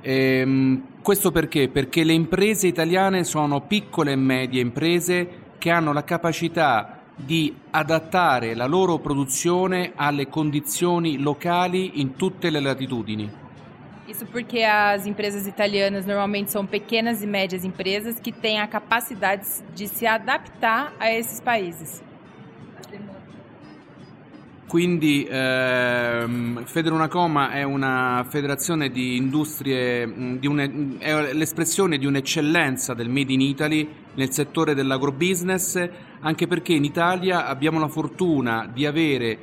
Ehm, 0.01 0.83
questo 1.01 1.31
perché? 1.31 1.67
Perché 1.67 2.05
le 2.05 2.13
imprese 2.13 2.67
italiane 2.67 3.25
sono 3.25 3.59
piccole 3.61 4.13
e 4.13 4.15
medie 4.15 4.61
imprese 4.61 5.27
che 5.57 5.69
hanno 5.69 5.91
la 5.91 6.05
capacità 6.05 6.99
di 7.25 7.53
adattare 7.71 8.55
la 8.55 8.65
loro 8.65 8.97
produzione 8.99 9.91
alle 9.95 10.27
condizioni 10.27 11.17
locali 11.17 11.99
in 11.99 12.15
tutte 12.15 12.49
le 12.49 12.59
latitudini. 12.59 13.29
Isso 14.07 14.25
porque 14.25 14.63
as 14.63 15.05
empresas 15.05 15.45
italianas 15.45 16.05
normalmente 16.05 16.49
são 16.49 16.65
pequenas 16.65 17.21
e 17.21 17.27
médias 17.27 17.63
empresas 17.63 18.19
que 18.19 18.31
têm 18.31 18.59
a 18.59 18.67
capacidade 18.67 19.45
de 19.75 19.88
se 19.88 20.07
adaptar 20.07 20.91
a 20.99 21.11
esses 21.11 21.39
países. 21.39 22.01
quindi 24.69 25.27
ehm, 25.27 26.63
Federunacoma 26.63 27.49
è 27.49 27.63
una 27.63 28.23
federazione 28.29 28.89
di 28.91 29.17
industrie, 29.17 30.38
di 30.38 30.45
une, 30.45 30.97
è 30.99 31.33
l'espressione 31.33 31.97
di 31.97 32.05
un'eccellenza 32.05 32.93
del 32.93 33.09
Made 33.09 33.33
in 33.33 33.41
Italy 33.41 33.89
nel 34.19 34.31
settore 34.31 34.75
dell'agrobusiness, 34.75 35.89
anche 36.19 36.45
perché 36.45 36.73
in 36.73 36.83
Italia 36.83 37.47
abbiamo 37.47 37.79
la 37.79 37.88
fortuna 37.88 38.69
di 38.71 38.85
avere 38.85 39.39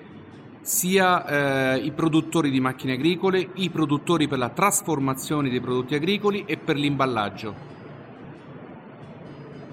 sia 0.60 1.24
eh, 1.24 1.78
i 1.78 1.92
produttori 1.92 2.50
di 2.50 2.60
macchine 2.60 2.92
agricole, 2.92 3.48
i 3.54 3.70
produttori 3.70 4.28
per 4.28 4.38
la 4.38 4.50
trasformazione 4.50 5.48
dei 5.48 5.60
prodotti 5.60 5.94
agricoli 5.94 6.44
e 6.46 6.58
per 6.58 6.76
l'imballaggio. 6.76 7.74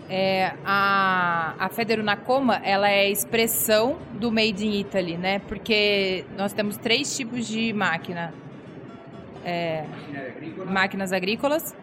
É, 0.07 0.53
a, 0.63 1.55
a 1.57 1.69
Federunacom 1.69 2.51
ela 2.61 2.87
é 2.87 3.07
a 3.07 3.09
expressão 3.09 3.97
do 4.13 4.31
Made 4.31 4.63
in 4.65 4.79
Italy, 4.79 5.17
né? 5.17 5.39
Porque 5.39 6.23
nós 6.37 6.53
temos 6.53 6.77
três 6.77 7.15
tipos 7.17 7.47
de 7.47 7.73
máquina. 7.73 8.31
É, 9.43 9.85
máquinas 10.65 11.11
agrícolas, 11.11 11.75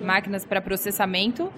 máquinas 0.00 0.44
para 0.44 0.60
processamento 0.60 1.52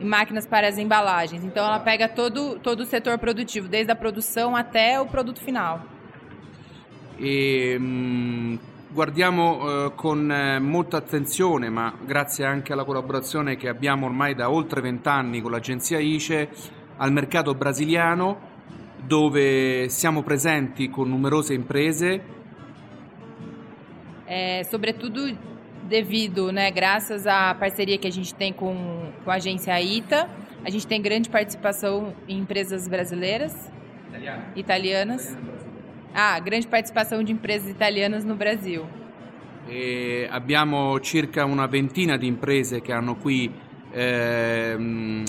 máquinas 0.00 0.46
para 0.46 0.68
as 0.68 0.78
embalagens. 0.78 1.44
Então 1.44 1.64
ela 1.64 1.80
pega 1.80 2.08
todo, 2.08 2.58
todo 2.58 2.80
o 2.80 2.84
setor 2.84 3.18
produtivo, 3.18 3.68
desde 3.68 3.92
a 3.92 3.96
produção 3.96 4.54
até 4.56 5.00
o 5.00 5.06
produto 5.06 5.40
final. 5.40 5.80
E, 7.18 7.76
hum, 7.80 8.58
guardiamo 8.92 9.86
eh, 9.86 9.92
con 9.94 10.30
eh, 10.30 10.58
molta 10.58 10.96
attenzione, 10.96 11.70
ma 11.70 11.92
grazie 12.04 12.44
anche 12.44 12.72
alla 12.72 12.84
collaborazione 12.84 13.56
che 13.56 13.68
abbiamo 13.68 14.06
ormai 14.06 14.34
da 14.34 14.50
oltre 14.50 14.80
vent'anni 14.80 15.40
con 15.40 15.52
l'agenzia 15.52 15.98
ICE, 15.98 16.48
al 16.96 17.12
mercato 17.12 17.54
brasiliano 17.54 18.52
dove 18.96 19.88
siamo 19.88 20.22
presenti 20.22 20.88
con 20.88 21.08
numerose 21.08 21.54
imprese. 21.54 22.32
É, 24.26 24.64
sobretudo 24.64 25.20
devido, 25.88 26.50
né, 26.50 26.70
graças 26.70 27.26
à 27.26 27.54
parceria 27.54 27.98
que 27.98 28.06
a 28.06 28.12
gente 28.12 28.34
tem 28.34 28.52
com, 28.52 29.12
com 29.24 29.30
a 29.30 29.34
agência 29.34 29.80
ITA, 29.80 30.28
a 30.64 30.70
gente 30.70 30.86
tem 30.86 31.00
grande 31.00 31.28
participação 31.28 32.14
em 32.26 32.38
empresas 32.38 32.88
brasileiras, 32.88 33.70
Italiana. 34.08 34.44
italianas. 34.56 35.38
Ah, 36.14 36.38
grande 36.38 36.66
participação 36.66 37.22
de 37.22 37.32
empresas 37.32 37.68
italianas 37.68 38.24
no 38.24 38.34
Brasil. 38.34 38.86
E 39.68 40.28
abbiamo 40.30 40.98
circa 41.02 41.44
una 41.44 41.66
ventina 41.66 42.16
di 42.16 42.26
imprese 42.26 42.80
che 42.80 42.92
hanno 42.92 43.16
qui 43.16 43.50
eh, 43.90 44.76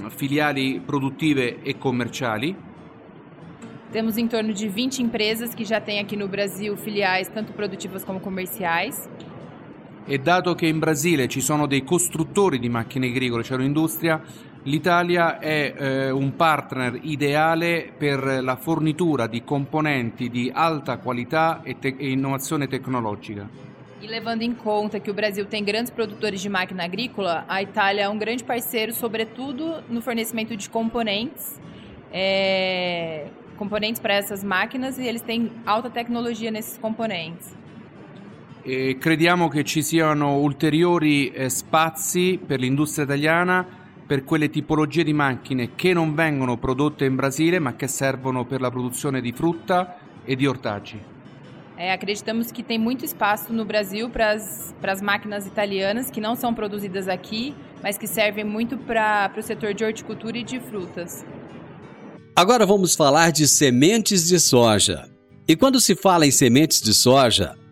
filiali 0.09 0.81
produttive 0.85 1.59
e 1.63 1.77
commerciali. 1.77 2.55
Temos 3.91 4.17
em 4.17 4.27
torno 4.27 4.53
de 4.53 4.67
20 4.67 5.01
empresas 5.01 5.55
que 5.55 5.63
já 5.63 5.79
têm 5.79 5.99
aqui 5.99 6.17
no 6.17 6.27
Brasil 6.27 6.75
filiais 6.75 7.29
tanto 7.29 7.53
produtivas 7.53 8.03
como 8.03 8.19
comerciais. 8.19 9.09
E 10.07 10.19
dato 10.19 10.53
che 10.53 10.67
in 10.67 10.77
Brasile 10.77 11.27
ci 11.27 11.41
sono 11.41 11.65
dei 11.65 11.83
costruttori 11.83 12.59
di 12.59 12.69
macchine 12.69 13.07
agricole, 13.07 13.41
c'è 13.41 13.55
un'industria, 13.55 14.21
l'Italia 14.65 15.39
è 15.39 15.73
eh, 15.75 16.11
un 16.11 16.35
partner 16.35 16.99
ideale 17.01 17.91
per 17.97 18.43
la 18.43 18.55
fornitura 18.55 19.25
di 19.25 19.43
componenti 19.43 20.29
di 20.29 20.51
alta 20.53 20.99
qualità 20.99 21.63
e, 21.63 21.79
te- 21.79 21.95
e 21.97 22.11
innovazione 22.11 22.67
tecnologica. 22.67 23.49
E 23.99 24.07
levando 24.07 24.43
em 24.43 24.53
conta 24.53 24.99
que 24.99 25.09
o 25.09 25.13
Brasil 25.15 25.47
tem 25.47 25.63
grandes 25.63 25.91
produtores 25.91 26.39
de 26.39 26.49
máquina 26.49 26.83
agrícola, 26.83 27.43
a 27.47 27.63
Itália 27.63 28.03
é 28.03 28.07
um 28.07 28.19
grande 28.19 28.43
parceiro, 28.43 28.93
sobretudo 28.93 29.81
no 29.89 30.01
fornecimento 30.01 30.55
de 30.55 30.69
componentes, 30.69 31.59
é, 32.13 33.25
componentes 33.57 33.99
para 33.99 34.13
essas 34.13 34.43
máquinas, 34.43 34.99
e 34.99 35.07
eles 35.07 35.23
têm 35.23 35.51
alta 35.65 35.89
tecnologia 35.89 36.51
nesses 36.51 36.77
componentes. 36.77 37.64
E 38.67 38.97
crediamo 38.97 39.47
che 39.47 39.63
ci 39.63 39.83
siano 39.83 40.37
ulteriori 40.37 41.29
eh, 41.29 41.49
spazi 41.49 42.39
per 42.43 42.59
l'industria 42.59 43.05
italiana 43.05 43.63
per 44.07 44.23
quelle 44.23 44.49
tipologie 44.49 45.03
di 45.03 45.13
macchine 45.13 45.75
che 45.75 45.93
non 45.93 46.15
vengono 46.15 46.57
prodotte 46.57 47.05
in 47.05 47.15
Brasile 47.15 47.59
ma 47.59 47.75
che 47.75 47.87
servono 47.87 48.43
per 48.45 48.61
la 48.61 48.71
produzione 48.71 49.21
di 49.21 49.31
frutta 49.31 49.97
e 50.25 50.35
di 50.35 50.47
ortaggi. 50.47 50.99
É, 51.77 51.91
acreditamos 51.91 52.51
que 52.51 52.63
tem 52.63 52.79
muito 52.79 53.05
espaço 53.05 53.53
no 53.53 53.65
Brasil 53.65 54.09
para 54.09 54.33
as 54.33 55.01
máquinas 55.01 55.45
italianas 55.45 56.09
que 56.09 56.19
não 56.19 56.33
são 56.35 56.51
produzidas 56.51 57.07
aqui, 57.07 57.53
mas 57.83 57.99
que 57.99 58.07
servem 58.07 58.45
muito 58.45 58.77
para 58.77 59.31
o 59.37 59.43
setor 59.43 59.75
de 59.75 59.83
horticultura 59.83 60.39
e 60.39 60.43
de 60.43 60.59
frutas. 60.59 61.23
Agora 62.35 62.65
vamos 62.65 62.95
falar 62.95 63.31
de 63.31 63.47
sementes 63.47 64.25
de 64.27 64.39
soja. 64.39 65.07
E 65.47 65.55
quando 65.55 65.79
se 65.79 65.95
fala 65.95 66.25
em 66.25 66.31
sementes 66.31 66.81
de 66.81 66.93
soja, 66.93 67.55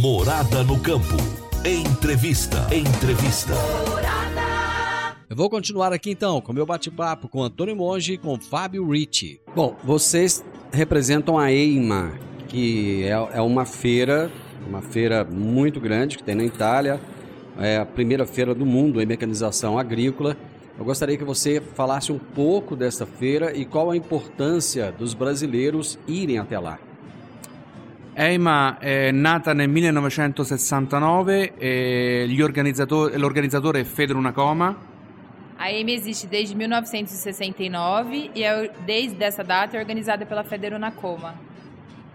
Morada 0.00 0.62
no 0.62 0.78
campo. 0.78 1.16
Entrevista. 1.66 2.68
Entrevista. 2.72 3.52
Eu 5.28 5.34
vou 5.34 5.50
continuar 5.50 5.92
aqui 5.92 6.12
então 6.12 6.40
com 6.40 6.52
meu 6.52 6.64
bate-papo 6.64 7.26
com 7.26 7.42
Antônio 7.42 7.74
Monge 7.74 8.12
e 8.12 8.16
com 8.16 8.38
Fábio 8.38 8.88
Ricci. 8.88 9.40
Bom, 9.56 9.76
vocês 9.82 10.44
representam 10.72 11.36
a 11.36 11.50
EIMA, 11.50 12.12
que 12.46 13.02
é, 13.02 13.38
é 13.38 13.40
uma 13.40 13.64
feira, 13.64 14.30
uma 14.68 14.82
feira 14.82 15.24
muito 15.24 15.80
grande 15.80 16.16
que 16.16 16.22
tem 16.22 16.36
na 16.36 16.44
Itália, 16.44 17.00
é 17.58 17.78
a 17.78 17.84
primeira 17.84 18.24
feira 18.24 18.54
do 18.54 18.64
mundo 18.64 19.02
em 19.02 19.06
mecanização 19.06 19.76
agrícola. 19.76 20.36
Eu 20.78 20.84
gostaria 20.84 21.18
que 21.18 21.24
você 21.24 21.60
falasse 21.74 22.12
um 22.12 22.20
pouco 22.20 22.76
dessa 22.76 23.04
feira 23.04 23.52
e 23.52 23.64
qual 23.64 23.90
a 23.90 23.96
importância 23.96 24.92
dos 24.92 25.12
brasileiros 25.12 25.98
irem 26.06 26.38
até 26.38 26.56
lá. 26.56 26.78
EIMA 28.20 28.78
è 28.78 29.12
nata 29.12 29.52
nel 29.52 29.68
1969 29.68 31.54
e 31.56 32.26
l'organizzatore 32.26 33.80
è 33.80 33.84
Federunacoma. 33.84 34.76
A 35.54 35.68
EIMA 35.68 35.92
esiste 35.92 36.26
desde 36.26 36.56
1969 36.56 38.32
e 38.32 38.42
è, 38.42 38.72
desde 38.84 39.24
essa 39.24 39.44
data 39.44 39.76
è 39.76 39.80
organizzata 39.80 40.24
pela 40.24 40.42
Federunacoma. 40.42 41.32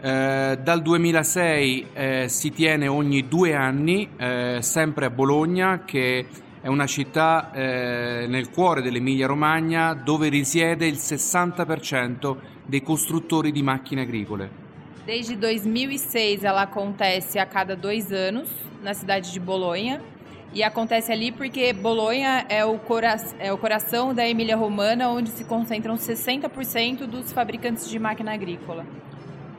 Eh, 0.01 0.59
dal 0.61 0.81
2006 0.81 1.87
eh, 1.93 2.25
si 2.27 2.51
tiene 2.51 2.89
ogni 2.89 3.29
due 3.29 3.55
anni, 3.55 4.09
eh, 4.17 4.57
sempre 4.59 5.05
a 5.05 5.09
Bologna, 5.09 5.85
che 5.85 6.25
è 6.59 6.67
una 6.67 6.85
città 6.85 7.53
eh, 7.53 8.25
nel 8.27 8.49
cuore 8.49 8.81
dell'Emilia 8.81 9.27
Romagna 9.27 9.93
dove 9.93 10.27
risiede 10.27 10.85
il 10.85 10.95
60% 10.95 12.35
dei 12.65 12.83
costruttori 12.83 13.53
di 13.53 13.63
macchine 13.63 14.01
agricole. 14.01 14.62
Desde 15.05 15.35
2006 15.35 16.45
ela 16.45 16.61
acontece 16.61 17.37
a 17.37 17.45
cada 17.45 17.75
dois 17.75 18.09
anos 18.13 18.49
na 18.81 18.93
cidade 18.93 19.33
de 19.33 19.39
Bolonha. 19.39 20.01
E 20.53 20.63
acontece 20.63 21.11
ali 21.11 21.31
porque 21.31 21.73
Bolonha 21.73 22.45
é 22.47 22.63
o, 22.63 22.77
cora 22.77 23.17
é 23.39 23.51
o 23.51 23.57
coração 23.57 24.13
da 24.13 24.25
Emília 24.25 24.55
Romana, 24.55 25.09
onde 25.09 25.29
se 25.29 25.43
concentram 25.43 25.95
60% 25.95 27.05
dos 27.05 27.33
fabricantes 27.33 27.89
de 27.89 27.99
máquina 27.99 28.31
agrícola. 28.33 28.85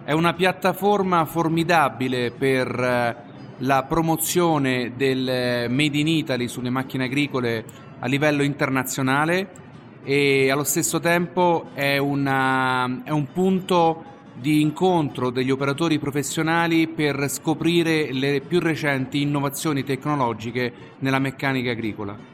È 0.05 0.13
una 0.13 0.33
piattaforma 0.33 1.25
formidabile 1.27 2.31
per 2.31 2.69
eh, 2.69 3.17
la 3.59 3.83
promozione 3.83 4.93
del 4.97 5.29
eh, 5.29 5.69
Made 5.69 5.99
in 5.99 6.09
Italy 6.09 6.49
sulle 6.49 6.71
macchine 6.71 7.05
agricole 7.05 7.65
a 7.99 8.07
livello 8.07 8.43
internazionale 8.43 9.63
e 10.05 10.51
allo 10.51 10.65
stesso 10.65 11.01
tempo 11.01 11.71
è, 11.75 11.99
una, 11.99 13.03
è 13.05 13.11
un 13.11 13.33
punto 13.33 14.14
di 14.35 14.61
incontro 14.61 15.31
degli 15.31 15.51
operatori 15.51 15.99
professionali 15.99 16.89
per 16.89 17.29
scoprire 17.29 18.13
le 18.13 18.41
più 18.41 18.61
recenti 18.61 19.23
innovazioni 19.23 19.85
tecnologiche 19.85 20.73
nella 20.99 21.19
meccanica 21.19 21.71
agricola. 21.71 22.33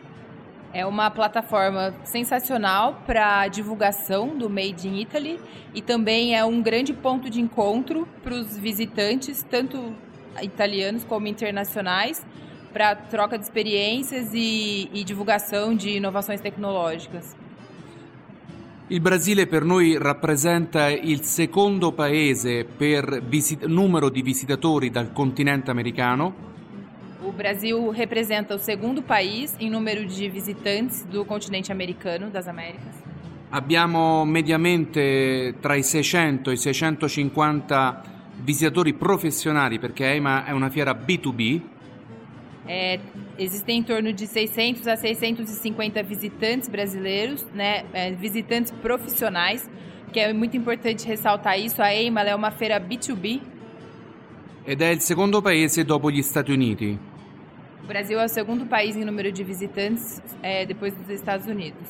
É 0.72 0.86
uma 0.86 1.10
plataforma 1.10 1.92
sensacional 2.04 3.02
para 3.04 3.48
divulgação 3.48 4.38
do 4.38 4.48
Made 4.48 4.86
in 4.86 5.00
Italy 5.00 5.40
e 5.74 5.82
também 5.82 6.36
é 6.36 6.44
um 6.44 6.62
grande 6.62 6.92
ponto 6.92 7.28
de 7.28 7.40
encontro 7.40 8.06
para 8.22 8.34
os 8.34 8.56
visitantes, 8.56 9.42
tanto 9.42 9.92
italianos 10.40 11.02
como 11.02 11.26
internacionais, 11.26 12.24
para 12.72 12.94
troca 12.94 13.36
de 13.36 13.44
experiências 13.44 14.30
e, 14.32 14.88
e 14.94 15.02
divulgação 15.02 15.74
de 15.74 15.96
inovações 15.96 16.40
tecnológicas. 16.40 17.36
Il 18.92 19.00
Brasile 19.00 19.46
per 19.46 19.62
noi 19.62 19.96
rappresenta 19.96 20.88
il 20.88 21.22
secondo 21.22 21.92
paese 21.92 22.64
per 22.64 23.22
visit- 23.22 23.64
numero 23.66 24.08
di 24.08 24.20
visitatori 24.20 24.90
dal 24.90 25.12
continente 25.12 25.70
americano. 25.70 26.34
O 27.22 27.30
Brasil 27.30 27.92
representa 27.92 28.52
o 28.52 28.58
segundo 28.58 29.00
país 29.00 29.54
em 29.60 29.70
número 29.70 30.04
de 30.04 30.28
visitantes 30.28 31.04
do 31.04 31.24
continente 31.24 31.70
americano, 31.70 32.30
das 32.30 32.48
Américas. 32.48 32.96
Abbiamo 33.50 34.24
mediamente 34.24 35.54
tra 35.60 35.76
i 35.76 35.84
600 35.84 36.50
e 36.50 36.54
i 36.54 36.56
650 36.56 38.02
visitatori 38.42 38.94
professionali 38.94 39.78
perché 39.78 40.06
EIMA 40.06 40.46
è 40.46 40.50
una 40.50 40.68
fiera 40.68 40.94
B2B. 40.94 41.69
É, 42.66 43.00
existem 43.38 43.78
em 43.78 43.82
torno 43.82 44.12
de 44.12 44.26
600 44.26 44.86
a 44.86 44.96
650 44.96 46.02
visitantes 46.02 46.68
brasileiros, 46.68 47.44
né, 47.54 47.84
é, 47.92 48.12
visitantes 48.12 48.70
profissionais, 48.70 49.68
que 50.12 50.20
é 50.20 50.32
muito 50.32 50.56
importante 50.56 51.06
ressaltar 51.06 51.58
isso. 51.58 51.82
A 51.82 51.92
EIMA 51.92 52.20
ela 52.20 52.30
é 52.30 52.34
uma 52.34 52.50
feira 52.50 52.80
B2B. 52.80 53.40
ed 54.64 54.82
è 54.82 54.88
il 54.88 55.00
secondo 55.00 55.40
paese 55.40 55.84
dopo 55.84 56.10
gli 56.10 56.22
Stati 56.22 56.52
Uniti. 56.52 56.98
O 57.82 57.86
Brasil 57.86 58.20
é 58.20 58.24
o 58.24 58.28
segundo 58.28 58.66
país 58.66 58.94
em 58.96 59.04
número 59.04 59.32
de 59.32 59.42
visitantes 59.42 60.22
é, 60.42 60.64
depois 60.64 60.94
dos 60.94 61.08
Estados 61.08 61.46
Unidos. 61.46 61.88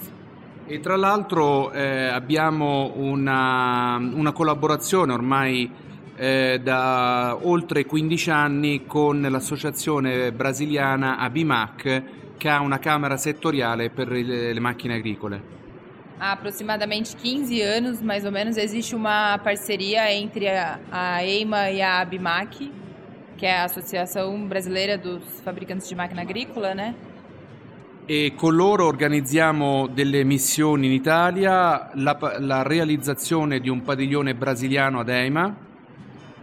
E 0.66 0.78
tra 0.78 0.96
l'altro 0.96 1.72
eh, 1.72 2.08
abbiamo 2.08 2.92
una, 2.96 3.96
una 3.96 4.32
collaborazione 4.32 5.12
ormai 5.12 5.68
eh, 6.20 6.60
da 6.62 7.38
oltre 7.40 7.86
15 7.86 8.30
anni 8.30 8.84
con 8.84 9.22
l'associazione 9.22 10.32
brasiliana 10.32 11.16
Abimac 11.16 12.02
che 12.36 12.48
ha 12.50 12.60
una 12.60 12.78
camera 12.78 13.16
settoriale 13.16 13.88
per 13.88 14.08
le, 14.10 14.52
le 14.52 14.60
macchine 14.60 14.96
agricole. 14.96 15.58
Há 16.18 16.32
aproximadamente 16.32 17.16
15 17.16 17.62
anos, 17.62 18.02
mais 18.02 18.26
ou 18.26 18.30
menos, 18.30 18.58
existe 18.58 18.94
uma 18.94 19.38
parceria 19.42 20.12
entre 20.12 20.48
a, 20.50 20.78
a 20.90 21.24
EIMA 21.24 21.70
e 21.70 21.80
a 21.80 22.00
ABMAC, 22.00 22.70
que 23.38 23.46
é 23.46 23.56
a 23.56 23.64
Associação 23.64 24.46
Brasileira 24.46 24.98
dos 24.98 25.40
Fabricantes 25.42 25.88
de 25.88 25.94
Máquina 25.94 26.20
Agrícola, 26.20 26.74
né? 26.74 26.94
E 28.04 28.34
con 28.36 28.54
loro 28.54 28.84
organizziamo 28.84 29.86
delle 29.86 30.22
missioni 30.24 30.86
in 30.88 30.92
Italia, 30.92 31.90
la, 31.94 32.18
la 32.38 32.62
realizzazione 32.62 33.58
di 33.58 33.70
un 33.70 33.80
padiglione 33.80 34.34
brasiliano 34.34 35.00
ad 35.00 35.08
EIMA, 35.08 35.68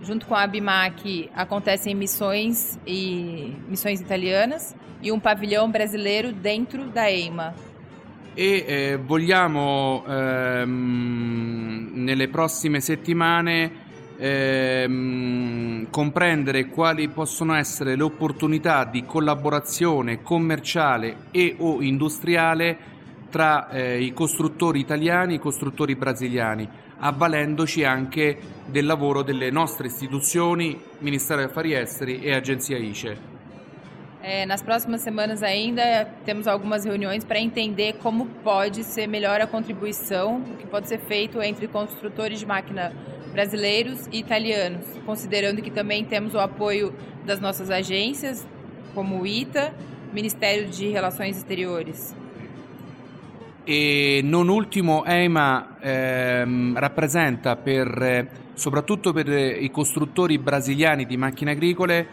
Junto 0.02 0.26
com 0.26 0.36
a 0.36 0.44
ABMAC 0.44 1.30
acontecem 1.34 1.96
missões 1.96 2.80
e 2.86 3.56
missões 3.68 4.00
italianas 4.00 4.76
e 5.02 5.12
um 5.12 5.20
pavilhão 5.20 5.70
brasileiro 5.70 6.32
dentro 6.32 6.86
da 6.86 7.10
EIMA. 7.10 7.54
e 8.40 8.66
eh, 8.68 8.98
vogliamo 8.98 10.04
ehm, 10.08 11.90
nelle 11.96 12.28
prossime 12.28 12.80
settimane 12.80 13.72
ehm, 14.16 15.88
comprendere 15.90 16.68
quali 16.68 17.08
possono 17.08 17.56
essere 17.56 17.96
le 17.96 18.04
opportunità 18.04 18.84
di 18.84 19.04
collaborazione 19.06 20.22
commerciale 20.22 21.30
e 21.32 21.56
o 21.58 21.82
industriale 21.82 22.78
tra 23.32 23.72
eh, 23.72 24.04
i 24.04 24.14
costruttori 24.14 24.82
italiani 24.82 25.34
e 25.34 25.36
i 25.38 25.40
costruttori 25.40 25.96
brasiliani, 25.96 26.70
avvalendoci 27.00 27.84
anche 27.84 28.38
del 28.66 28.86
lavoro 28.86 29.24
delle 29.24 29.52
nostre 29.52 29.88
istituzioni, 29.88 30.80
Ministero 31.00 31.42
degli 31.42 31.50
Affari 31.50 31.74
Esteri 31.74 32.22
e 32.22 32.34
Agenzia 32.34 32.78
ICE. 32.78 33.36
É, 34.22 34.46
nas 34.46 34.62
próximas 34.62 35.02
semanas 35.02 35.42
ainda 35.42 36.06
temos 36.26 36.48
algumas 36.48 36.84
reuniões 36.84 37.24
para 37.24 37.40
entender 37.40 37.94
como 38.02 38.26
pode 38.44 38.84
ser 38.84 39.08
melhor 39.08 39.40
a 39.40 39.48
contribuição, 39.48 40.42
que 40.60 40.68
pode 40.68 40.90
ser 40.90 41.00
feito 41.00 41.42
entre 41.42 41.68
construtores 41.68 42.40
de 42.40 42.46
máquina 42.46 42.92
brasileiros 43.32 44.08
e 44.12 44.20
italianos, 44.20 44.86
considerando 45.06 45.62
que 45.62 45.72
também 45.72 46.04
temos 46.04 46.34
o 46.34 46.40
apoio 46.40 46.94
das 47.26 47.40
nossas 47.40 47.70
agências, 47.70 48.46
como 48.94 49.22
o 49.22 49.28
ITA, 49.28 49.74
Ministério 50.12 50.68
de 50.68 50.88
Relações 50.90 51.38
Exteriores. 51.38 52.16
E 53.70 54.22
non 54.24 54.48
ultimo 54.48 55.04
EIMA 55.04 55.76
ehm, 55.82 56.80
rappresenta 56.80 57.58
per, 57.58 58.30
soprattutto 58.54 59.12
per 59.12 59.30
eh, 59.30 59.50
i 59.50 59.70
costruttori 59.70 60.38
brasiliani 60.38 61.06
di 61.06 61.18
macchine 61.18 61.52
agricole 61.52 62.08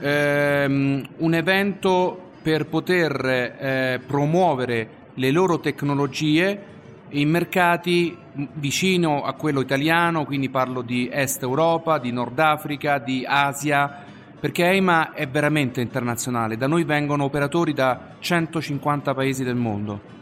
ehm, 0.00 1.08
un 1.18 1.34
evento 1.34 2.30
per 2.42 2.66
poter 2.66 3.24
eh, 3.24 4.00
promuovere 4.04 4.88
le 5.14 5.30
loro 5.30 5.60
tecnologie 5.60 6.62
in 7.10 7.30
mercati 7.30 8.16
vicino 8.54 9.22
a 9.22 9.34
quello 9.34 9.60
italiano, 9.60 10.24
quindi 10.24 10.48
parlo 10.48 10.82
di 10.82 11.08
Est 11.12 11.44
Europa, 11.44 11.98
di 11.98 12.10
Nord 12.10 12.40
Africa, 12.40 12.98
di 12.98 13.24
Asia, 13.24 14.02
perché 14.40 14.64
EIMA 14.64 15.12
è 15.12 15.28
veramente 15.28 15.80
internazionale, 15.80 16.56
da 16.56 16.66
noi 16.66 16.82
vengono 16.82 17.22
operatori 17.22 17.72
da 17.72 18.16
150 18.18 19.14
paesi 19.14 19.44
del 19.44 19.54
mondo. 19.54 20.16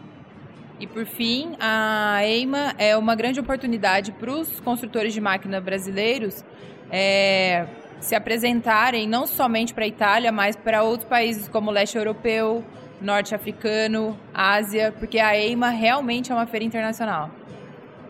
E 0.78 0.86
por 0.86 1.06
fim, 1.06 1.56
a 1.58 2.20
EIMA 2.22 2.74
é 2.76 2.96
uma 2.96 3.14
grande 3.14 3.40
oportunidade 3.40 4.12
para 4.12 4.30
os 4.30 4.60
construtores 4.60 5.14
de 5.14 5.20
máquina 5.20 5.58
brasileiros 5.60 6.44
é, 6.90 7.66
se 7.98 8.14
apresentarem 8.14 9.08
não 9.08 9.26
somente 9.26 9.72
para 9.72 9.84
a 9.84 9.88
Itália, 9.88 10.30
mas 10.30 10.54
para 10.54 10.82
outros 10.82 11.08
países 11.08 11.48
como 11.48 11.70
o 11.70 11.72
leste 11.72 11.96
europeu, 11.96 12.62
norte 13.00 13.34
africano, 13.34 14.18
Ásia, 14.34 14.92
porque 14.98 15.18
a 15.18 15.36
EIMA 15.36 15.70
realmente 15.70 16.30
é 16.30 16.34
uma 16.34 16.46
feira 16.46 16.64
internacional. 16.64 17.30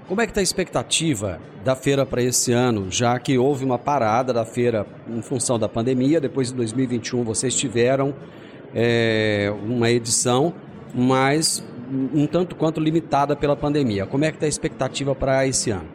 Como 0.08 0.20
é 0.20 0.26
que 0.26 0.30
está 0.30 0.40
a 0.40 0.44
expectativa 0.44 1.40
da 1.64 1.74
feira 1.74 2.06
para 2.06 2.22
esse 2.22 2.52
ano, 2.52 2.90
já 2.90 3.18
que 3.18 3.36
houve 3.38 3.64
uma 3.64 3.78
parada 3.78 4.32
da 4.32 4.44
feira 4.44 4.86
em 5.08 5.20
função 5.20 5.58
da 5.58 5.68
pandemia, 5.68 6.20
depois 6.20 6.48
de 6.48 6.54
2021 6.54 7.24
vocês 7.24 7.56
tiveram 7.56 8.14
é, 8.72 9.52
uma 9.64 9.90
edição, 9.90 10.54
mas 10.94 11.64
um 11.90 12.26
tanto 12.26 12.56
quanto 12.56 12.80
limitada 12.80 13.36
pela 13.36 13.56
pandemia. 13.56 14.06
Como 14.06 14.24
é 14.24 14.30
que 14.30 14.36
está 14.36 14.46
a 14.46 14.48
expectativa 14.48 15.14
para 15.14 15.46
esse 15.46 15.70
ano? 15.70 15.88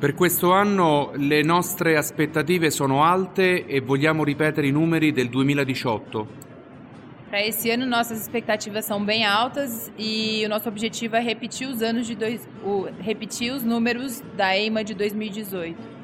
Per 0.00 0.14
questo 0.14 0.52
anno 0.52 1.12
le 1.14 1.42
nostre 1.42 1.96
aspettative 1.96 2.70
sono 2.70 3.04
alte 3.04 3.66
e 3.66 3.80
vogliamo 3.80 4.24
ripetere 4.24 4.66
i 4.66 4.70
numeri 4.70 5.12
del 5.12 5.28
2018. 5.28 6.26
Para 7.28 7.42
esse 7.42 7.70
ano, 7.70 7.86
nossas 7.86 8.18
expectativas 8.20 8.86
são 8.86 9.04
bem 9.04 9.24
altas 9.24 9.92
e 9.96 10.42
o 10.46 10.48
nosso 10.48 10.68
objetivo 10.68 11.16
é 11.16 11.20
repetir 11.20 11.68
os 11.68 11.82
anos 11.82 12.06
de 12.06 12.16
dois, 12.16 12.48
o, 12.64 12.88
repetir 12.98 13.52
os 13.52 13.62
números 13.62 14.20
da 14.36 14.56
EIMA 14.56 14.82
de 14.82 14.94
2018. 14.94 15.99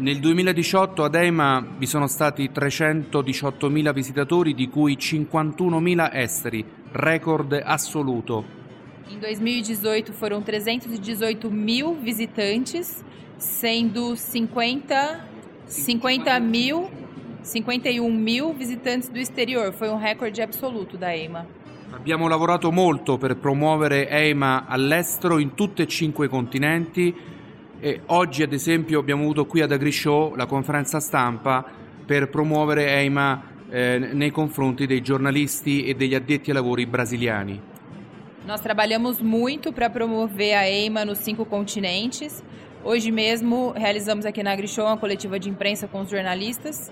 Nel 0.00 0.20
2018 0.20 1.02
ad 1.02 1.16
EIMA 1.16 1.74
vi 1.76 1.86
sono 1.86 2.06
stati 2.06 2.48
318.000 2.54 3.92
visitatori, 3.92 4.54
di 4.54 4.68
cui 4.68 4.96
51.000 4.96 6.10
esteri, 6.12 6.64
record 6.92 7.60
assoluto. 7.64 8.44
Em 9.10 9.18
2018 9.18 10.12
foram 10.12 10.40
318 10.40 11.50
mil 11.50 11.96
visitantes, 12.00 13.02
sendo 13.38 14.14
50, 14.14 15.26
50 15.66 16.38
mil, 16.38 16.88
51 17.42 18.08
mil 18.08 18.54
visitantes 18.54 19.10
do 19.10 19.18
exterior. 19.18 19.72
Foi 19.72 19.88
um 19.88 19.98
recorde 19.98 20.40
absoluto 20.40 20.96
da 20.96 21.12
EIMA. 21.12 21.44
Abbiamo 21.90 22.28
lavorato 22.28 22.70
molto 22.70 23.18
per 23.18 23.36
promuovere 23.36 24.08
EIMA 24.08 24.66
all'estero 24.68 25.40
in 25.40 25.54
tutti 25.54 25.82
e 25.82 25.88
cinque 25.88 26.26
i 26.26 26.28
continenti 26.28 27.36
E 27.80 28.00
oggi, 28.06 28.42
ad 28.42 28.52
esempio, 28.52 28.98
abbiamo 28.98 29.22
avuto 29.22 29.46
qui 29.46 29.60
ad 29.60 29.70
Agrishow 29.70 30.34
la 30.34 30.46
conferenza 30.46 30.98
stampa 30.98 31.64
per 32.04 32.28
promuovere 32.28 32.88
EIMA 32.88 33.42
eh, 33.70 33.98
nei 34.12 34.30
confronti 34.30 34.86
dei 34.86 35.00
giornalisti 35.00 35.84
e 35.84 35.94
degli 35.94 36.14
addetti 36.14 36.50
ai 36.50 36.56
lavori 36.56 36.86
brasiliani. 36.86 37.60
Nós 38.46 38.60
trabalhamos 38.60 39.20
muito 39.20 39.72
para 39.72 39.90
promover 39.90 40.56
a 40.56 40.66
EIMA 40.66 41.04
nos 41.04 41.18
cinco 41.18 41.44
continentes. 41.44 42.42
Hoje 42.82 43.12
mesmo 43.12 43.72
realizamos 43.76 44.24
aqui 44.24 44.42
na 44.42 44.52
Agrishow 44.52 44.86
uma 44.86 44.96
coletiva 44.96 45.38
de 45.38 45.48
imprensa 45.48 45.86
com 45.86 46.00
os 46.00 46.08
jornalistas. 46.08 46.90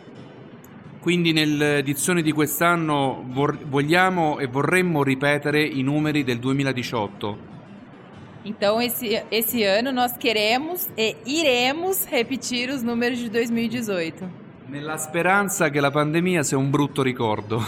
Quindi 1.01 1.33
nell'edizione 1.33 2.21
di 2.21 2.33
quest'anno 2.33 3.25
vogliamo 3.69 4.39
e 4.39 4.47
vorremmo 4.47 5.03
ripetere 5.03 5.63
i 5.65 5.83
numeri 5.83 6.25
del 6.25 6.39
2018. 6.39 7.56
Então, 8.47 8.81
esse, 8.81 9.21
esse 9.29 9.65
ano 9.65 9.91
nós 9.91 10.17
queremos 10.17 10.89
e 10.97 11.17
iremos 11.27 12.05
repetir 12.05 12.71
os 12.71 12.81
números 12.81 13.19
de 13.19 13.29
2018. 13.29 14.47
Nella 14.69 14.97
speranza 14.97 15.69
che 15.69 15.81
la 15.81 15.91
pandemia 15.91 16.45
sia 16.45 16.57
un 16.57 16.71
brutto 16.71 17.03
ricordo. 17.03 17.61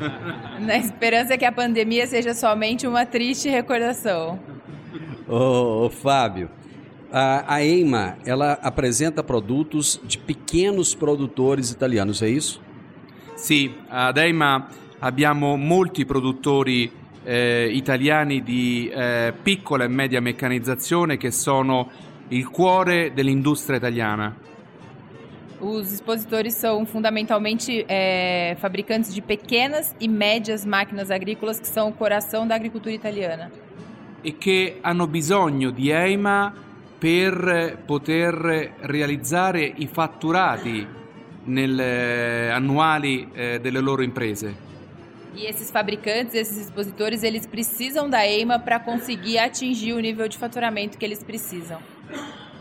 Na 0.58 0.76
esperança 0.76 1.36
que 1.36 1.44
a 1.44 1.52
pandemia 1.52 2.06
seja 2.06 2.32
somente 2.32 2.86
uma 2.86 3.04
triste 3.04 3.50
recordação. 3.50 4.38
Ô, 5.28 5.84
ô, 5.84 5.90
Fábio, 5.90 6.48
a, 7.12 7.54
a 7.54 7.62
EIMA, 7.62 8.16
ela 8.24 8.58
apresenta 8.62 9.22
produtos 9.22 10.00
de 10.02 10.16
pequenos 10.16 10.94
produtores 10.94 11.70
italianos, 11.70 12.22
é 12.22 12.28
isso? 12.28 12.62
Sì, 13.34 13.74
ad 13.90 14.18
EIMA 14.18 14.66
abbiamo 15.00 15.56
molti 15.56 16.06
produttori 16.06 16.90
eh, 17.26 17.68
italiani 17.72 18.42
di 18.42 18.88
eh, 18.88 19.32
piccola 19.42 19.84
e 19.84 19.88
media 19.88 20.20
meccanizzazione 20.20 21.16
che 21.16 21.32
sono 21.32 21.90
il 22.28 22.48
cuore 22.48 23.12
dell'industria 23.12 23.76
italiana. 23.76 24.34
Os 25.58 25.90
expositores 25.90 26.54
são 26.54 26.84
fundamentalmente 26.84 27.84
é, 27.88 28.56
fabricantes 28.60 29.12
de 29.12 29.22
pequenas 29.22 29.94
e 29.98 30.06
médias 30.06 30.66
máquinas 30.66 31.10
agrícolas 31.10 31.58
que 31.58 31.66
são 31.66 31.88
o 31.88 31.92
coração 31.92 32.46
da 32.46 32.54
agricultura 32.54 32.94
italiana. 32.94 33.50
e 34.26 34.38
che 34.38 34.78
hanno 34.80 35.06
bisogno 35.06 35.70
di 35.70 35.90
EIMA 35.90 36.52
per 36.98 37.80
poter 37.86 38.74
realizzare 38.80 39.72
i 39.76 39.86
fatturati 39.86 40.84
nel- 41.44 41.78
eh, 41.78 42.48
annuali 42.48 43.28
eh, 43.32 43.60
delle 43.60 43.78
loro 43.78 44.02
imprese. 44.02 44.64
E 45.36 45.46
esses 45.46 45.70
fabricantes, 45.70 46.34
esses 46.34 46.62
expositores, 46.62 47.22
eles 47.22 47.46
precisam 47.46 48.08
da 48.08 48.26
EIMA 48.26 48.58
para 48.58 48.80
conseguir 48.80 49.36
atingir 49.38 49.92
o 49.92 50.00
nível 50.00 50.26
de 50.28 50.38
faturamento 50.38 50.96
que 50.96 51.04
eles 51.04 51.22
precisam. 51.22 51.78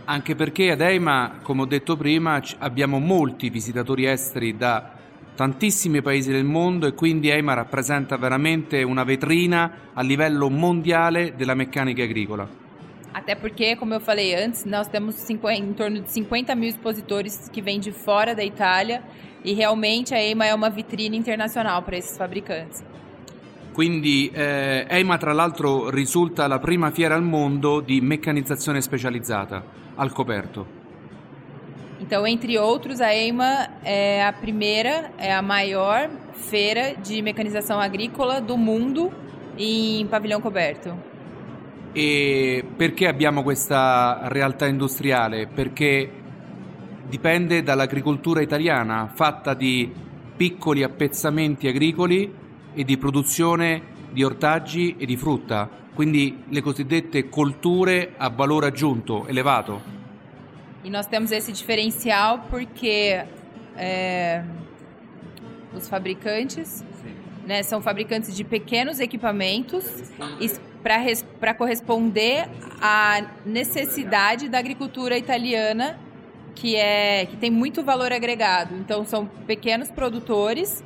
Anche 0.06 0.36
perché 0.36 0.72
ad 0.72 0.82
EIMA, 0.82 1.40
come 1.42 1.62
ho 1.62 1.66
detto 1.66 1.96
prima, 1.96 2.42
abbiamo 2.60 3.00
molti 3.00 3.50
visitatori 3.50 4.06
esteri 4.06 4.58
da 4.58 4.92
tantissimi 5.36 6.02
paesi 6.02 6.32
del 6.32 6.44
mondo 6.44 6.86
e 6.86 6.94
quindi 6.94 7.30
EIMA 7.30 7.54
rappresenta 7.54 8.18
veramente 8.18 8.84
una 8.84 9.06
vetrina 9.06 9.92
a 9.94 10.02
livello 10.02 10.50
mondiale 10.50 11.34
della 11.38 11.54
meccanica 11.54 12.04
agricola. 12.04 12.65
Até 13.16 13.34
porque, 13.34 13.78
como 13.78 13.94
eu 13.94 14.02
falei 14.02 14.36
antes, 14.36 14.66
nós 14.66 14.90
temos 14.90 15.16
cinqu- 15.16 15.50
em 15.50 15.72
torno 15.72 16.02
de 16.02 16.12
50 16.12 16.54
mil 16.54 16.68
expositores 16.68 17.48
que 17.48 17.62
vêm 17.62 17.80
de 17.80 17.94
fora 17.94 18.36
da 18.36 18.44
Itália 18.44 19.02
e 19.42 19.54
realmente 19.54 20.14
a 20.14 20.22
EIMA 20.22 20.46
é 20.46 20.54
uma 20.54 20.70
vitrine 20.70 21.16
internacional 21.16 21.82
para 21.82 21.96
esses 21.96 22.18
fabricantes. 22.18 22.84
Quindi 23.74 24.30
eh, 24.34 24.86
EIMA 24.90 25.18
tra 25.18 25.32
l'altro 25.32 25.90
risulta 25.90 26.46
la 26.46 26.60
prima 26.60 26.92
fiera 26.92 27.16
al 27.16 27.22
mondo 27.24 27.80
di 27.80 28.02
meccanizzazione 28.02 28.82
specializzata 28.82 29.64
al 29.96 30.12
coperto. 30.12 30.68
Então, 32.02 32.28
entre 32.28 32.58
outros, 32.58 33.00
a 33.00 33.14
EIMA 33.16 33.70
é 33.82 34.26
a 34.26 34.34
primeira, 34.34 35.12
é 35.18 35.34
a 35.34 35.42
maior 35.42 36.10
feira 36.34 36.96
de 37.02 37.22
mecanização 37.22 37.80
agrícola 37.80 38.42
do 38.42 38.58
mundo 38.58 39.10
em 39.58 40.06
pavilhão 40.08 40.42
coberto. 40.42 40.94
E 41.98 42.62
perché 42.76 43.08
abbiamo 43.08 43.42
questa 43.42 44.24
realtà 44.24 44.68
industriale? 44.68 45.48
Perché 45.48 46.12
dipende 47.08 47.64
dall'agricoltura 47.64 48.42
italiana 48.42 49.10
fatta 49.14 49.54
di 49.54 49.90
piccoli 50.36 50.84
appezzamenti 50.84 51.70
agricoli 51.70 52.30
e 52.74 52.84
di 52.84 52.98
produzione 52.98 53.82
di 54.12 54.24
ortaggi 54.24 54.98
e 54.98 55.06
di 55.06 55.16
frutta, 55.16 55.70
quindi 55.94 56.44
le 56.50 56.60
cosiddette 56.60 57.30
colture 57.30 58.16
a 58.18 58.30
valore 58.30 58.68
aggiunto 58.68 59.26
elevato. 59.28 59.82
E 60.84 60.90
nós 60.90 61.08
temos 61.08 61.32
esse 61.32 61.54
diferencial 61.54 62.42
porque 62.50 63.26
é, 63.78 64.44
os 65.74 65.88
fabricantes 65.88 66.84
né, 67.46 67.64
são 67.64 67.82
fabricantes 67.82 68.36
de 68.36 68.44
pequenos 68.44 69.00
equipamentos 69.00 69.86
para 71.40 71.54
corresponder 71.54 72.48
à 72.82 73.26
necessidade 73.46 74.50
da 74.50 74.60
agricultura 74.60 75.18
italiana 75.18 76.00
que 76.56 76.76
é 76.76 77.26
que 77.26 77.36
tem 77.36 77.52
muito 77.52 77.84
valor 77.84 78.12
agregado. 78.12 78.76
Então 78.76 79.06
são 79.06 79.26
pequenos 79.46 79.92
produtores 79.92 80.84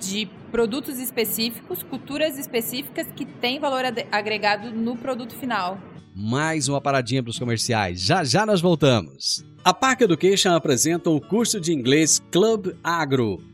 de 0.00 0.28
produtos 0.50 0.98
específicos, 0.98 1.82
culturas 1.82 2.36
específicas 2.36 3.06
que 3.14 3.24
têm 3.24 3.60
valor 3.60 3.84
agregado 4.10 4.70
no 4.70 4.96
produto 4.96 5.34
final. 5.34 5.78
Mais 6.14 6.68
uma 6.68 6.80
paradinha 6.80 7.22
para 7.22 7.30
os 7.30 7.38
comerciais. 7.38 8.00
Já 8.00 8.22
já 8.22 8.44
nós 8.44 8.60
voltamos. 8.60 9.44
A 9.64 9.72
Park 9.72 10.02
Education 10.02 10.52
apresenta 10.52 11.10
o 11.10 11.20
curso 11.20 11.60
de 11.60 11.72
inglês 11.72 12.20
Club 12.30 12.74
Agro. 12.82 13.53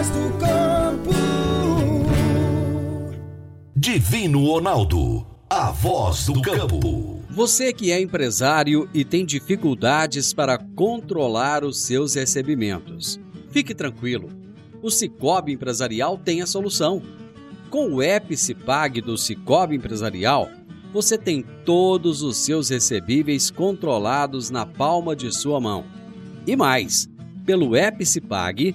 voz 0.00 0.08
do 0.08 0.38
campo. 0.38 1.10
Divino 3.76 4.46
Ronaldo, 4.46 5.26
a 5.48 5.70
voz 5.70 6.24
do 6.24 6.40
campo. 6.40 7.20
Você 7.28 7.70
que 7.70 7.92
é 7.92 8.00
empresário 8.00 8.88
e 8.94 9.04
tem 9.04 9.26
dificuldades 9.26 10.32
para 10.32 10.56
controlar 10.74 11.64
os 11.64 11.82
seus 11.82 12.14
recebimentos, 12.14 13.20
fique 13.50 13.74
tranquilo. 13.74 14.30
O 14.82 14.90
Cicobi 14.90 15.52
Empresarial 15.52 16.16
tem 16.16 16.40
a 16.40 16.46
solução. 16.46 17.02
Com 17.68 17.92
o 17.92 18.02
Epicipag 18.02 19.02
do 19.02 19.18
Cicobi 19.18 19.76
Empresarial, 19.76 20.48
você 20.94 21.18
tem 21.18 21.44
todos 21.64 22.22
os 22.22 22.38
seus 22.38 22.70
recebíveis 22.70 23.50
controlados 23.50 24.48
na 24.48 24.64
palma 24.64 25.14
de 25.14 25.30
sua 25.30 25.60
mão. 25.60 25.84
E 26.46 26.56
mais, 26.56 27.06
pelo 27.44 27.76
Epicipag, 27.76 28.74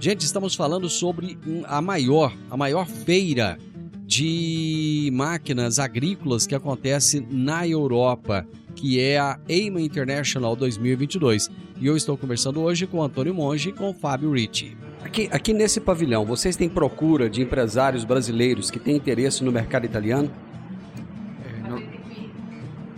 Gente, 0.00 0.24
estamos 0.24 0.54
falando 0.54 0.88
sobre 0.88 1.38
a 1.66 1.82
maior, 1.82 2.34
a 2.50 2.56
maior 2.56 2.86
feira 2.86 3.58
de 4.06 5.10
máquinas 5.12 5.78
agrícolas 5.78 6.46
que 6.46 6.54
acontece 6.54 7.20
na 7.30 7.68
Europa, 7.68 8.46
que 8.74 8.98
é 8.98 9.18
a 9.18 9.38
EIMA 9.46 9.82
International 9.82 10.56
2022. 10.56 11.50
E 11.78 11.86
eu 11.86 11.98
estou 11.98 12.16
conversando 12.16 12.62
hoje 12.62 12.86
com 12.86 12.96
o 12.96 13.02
Antônio 13.02 13.34
Monge 13.34 13.68
e 13.68 13.72
com 13.74 13.90
o 13.90 13.92
Fábio 13.92 14.32
Ricci. 14.32 14.74
Aqui, 15.04 15.28
aqui 15.30 15.52
nesse 15.52 15.78
pavilhão, 15.82 16.24
vocês 16.24 16.56
têm 16.56 16.70
procura 16.70 17.28
de 17.28 17.42
empresários 17.42 18.02
brasileiros 18.02 18.70
que 18.70 18.78
têm 18.78 18.96
interesse 18.96 19.44
no 19.44 19.52
mercado 19.52 19.84
italiano? 19.84 20.30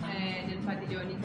eh, 0.09 0.45
del 0.47 0.59
padiglione 0.59 1.17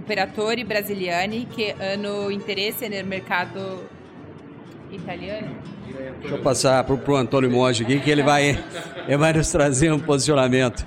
operatori 0.00 0.64
brasiliani 0.64 1.46
che 1.46 1.74
hanno 1.78 2.30
interesse 2.30 2.88
nel 2.88 3.06
mercato 3.06 3.88
italiano. 4.90 5.78
Deixa 6.20 6.34
eu 6.34 6.42
passar 6.42 6.84
pro, 6.84 6.96
pro 6.98 7.16
Antônio 7.16 7.50
Monge 7.50 7.82
aqui, 7.82 8.00
que 8.00 8.10
ele 8.10 8.22
vai, 8.22 8.58
ele 9.06 9.16
vai 9.16 9.32
nos 9.32 9.50
trazer 9.50 9.92
um 9.92 9.98
posicionamento. 9.98 10.86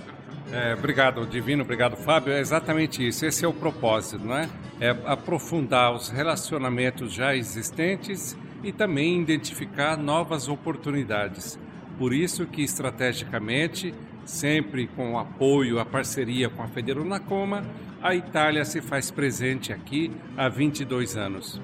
É, 0.51 0.73
obrigado, 0.73 1.25
Divino, 1.25 1.63
obrigado, 1.63 1.95
Fábio. 1.95 2.33
É 2.33 2.39
exatamente 2.39 3.05
isso. 3.05 3.25
Esse 3.25 3.43
é 3.43 3.47
o 3.47 3.53
propósito, 3.53 4.23
não 4.23 4.37
é? 4.37 4.49
É 4.79 4.95
aprofundar 5.05 5.93
os 5.93 6.09
relacionamentos 6.09 7.11
já 7.11 7.35
existentes 7.35 8.37
e 8.63 8.71
também 8.71 9.21
identificar 9.21 9.97
novas 9.97 10.47
oportunidades. 10.47 11.59
Por 11.97 12.13
isso 12.13 12.45
que 12.45 12.63
estrategicamente, 12.63 13.93
sempre 14.25 14.87
com 14.87 15.13
o 15.13 15.19
apoio, 15.19 15.79
a 15.79 15.85
parceria 15.85 16.49
com 16.49 16.63
a 16.63 16.67
Federonacoma, 16.67 17.63
a 18.03 18.13
Itália 18.13 18.65
se 18.65 18.81
faz 18.81 19.09
presente 19.09 19.71
aqui 19.71 20.11
há 20.35 20.49
22 20.49 21.15
anos. 21.15 21.61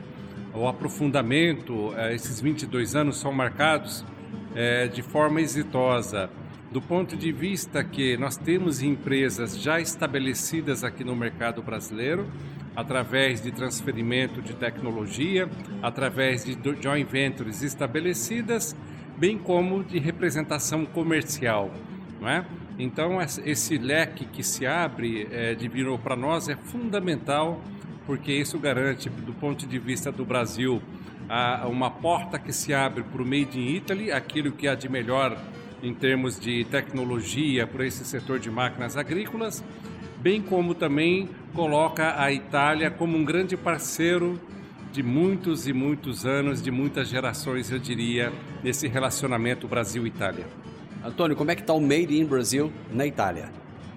O 0.54 0.70
aprofundamento, 0.70 1.94
eh, 1.98 2.16
esses 2.16 2.40
22 2.40 2.96
anos 2.96 3.18
são 3.18 3.34
marcados 3.34 4.06
eh, 4.56 4.88
de 4.88 5.02
forma 5.02 5.42
exitosa 5.42 6.30
do 6.72 6.82
ponto 6.82 7.18
de 7.18 7.34
vista 7.34 7.84
que 7.84 8.16
nós 8.16 8.38
temos 8.38 8.82
empresas 8.82 9.60
já 9.60 9.82
estabelecidas 9.82 10.84
aqui 10.84 11.04
no 11.04 11.14
mercado 11.14 11.62
brasileiro, 11.62 12.26
através 12.74 13.42
de 13.42 13.52
transferimento 13.52 14.42
de 14.42 14.54
tecnologia, 14.54 15.50
através 15.82 16.46
de 16.46 16.58
joint 16.82 17.10
ventures 17.10 17.64
estabelecidas, 17.64 18.76
bem 19.18 19.38
como 19.38 19.84
de 19.84 20.00
representação 20.00 20.86
comercial, 20.86 21.70
não 22.22 22.30
é? 22.30 22.46
Então 22.80 23.22
esse- 23.22 23.78
leque 23.78 24.26
que 24.26 24.42
se 24.42 24.66
abre 24.66 25.28
de 25.58 25.68
virou 25.68 26.00
para 26.00 26.16
nós 26.16 26.48
é 26.48 26.56
fundamental 26.56 27.62
porque 28.06 28.32
isso 28.32 28.58
garante, 28.58 29.10
do 29.10 29.34
ponto 29.34 29.68
de 29.68 29.78
vista 29.78 30.12
do 30.12 30.26
Brasil, 30.26 30.82
a- 31.28 31.68
uma 31.68 31.92
porta 31.92 32.40
que 32.40 32.52
se 32.52 32.74
abre 32.74 33.04
para 33.04 33.22
o 33.22 33.26
Made 33.26 33.60
in 33.60 33.76
Italy, 33.76 34.12
aquilo 34.12 34.52
que 34.52 34.68
há 34.68 34.74
de 34.74 34.90
melhor 34.90 35.38
em 35.84 35.94
termos 35.94 36.40
de 36.40 36.64
tecnologia 36.66 37.68
para 37.68 37.86
esse 37.86 38.04
setor 38.04 38.40
de 38.40 38.50
máquinas 38.50 38.98
agrícolas, 38.98 39.64
bem 40.18 40.42
como 40.42 40.74
também 40.74 41.30
coloca 41.54 42.20
a 42.20 42.32
Itália 42.32 42.90
como 42.90 43.16
um 43.18 43.24
grande 43.24 43.56
parceiro 43.56 44.40
de 44.92 45.04
muitos 45.04 45.68
e 45.68 45.74
muitos 45.74 46.26
anos, 46.26 46.62
de 46.64 46.72
muitas 46.72 47.08
gerações, 47.08 47.72
eu 47.72 47.78
diria, 47.78 48.34
nesse 48.64 48.88
relacionamento 48.88 49.68
Brasil-Itália. 49.68 50.48
Antônio, 51.04 51.36
como 51.36 51.50
é 51.50 51.56
que 51.56 51.62
está 51.62 51.74
o 51.74 51.80
Made 51.80 52.18
in 52.20 52.26
Brasil 52.26 52.72
na 52.92 53.06
Itália? 53.06 53.50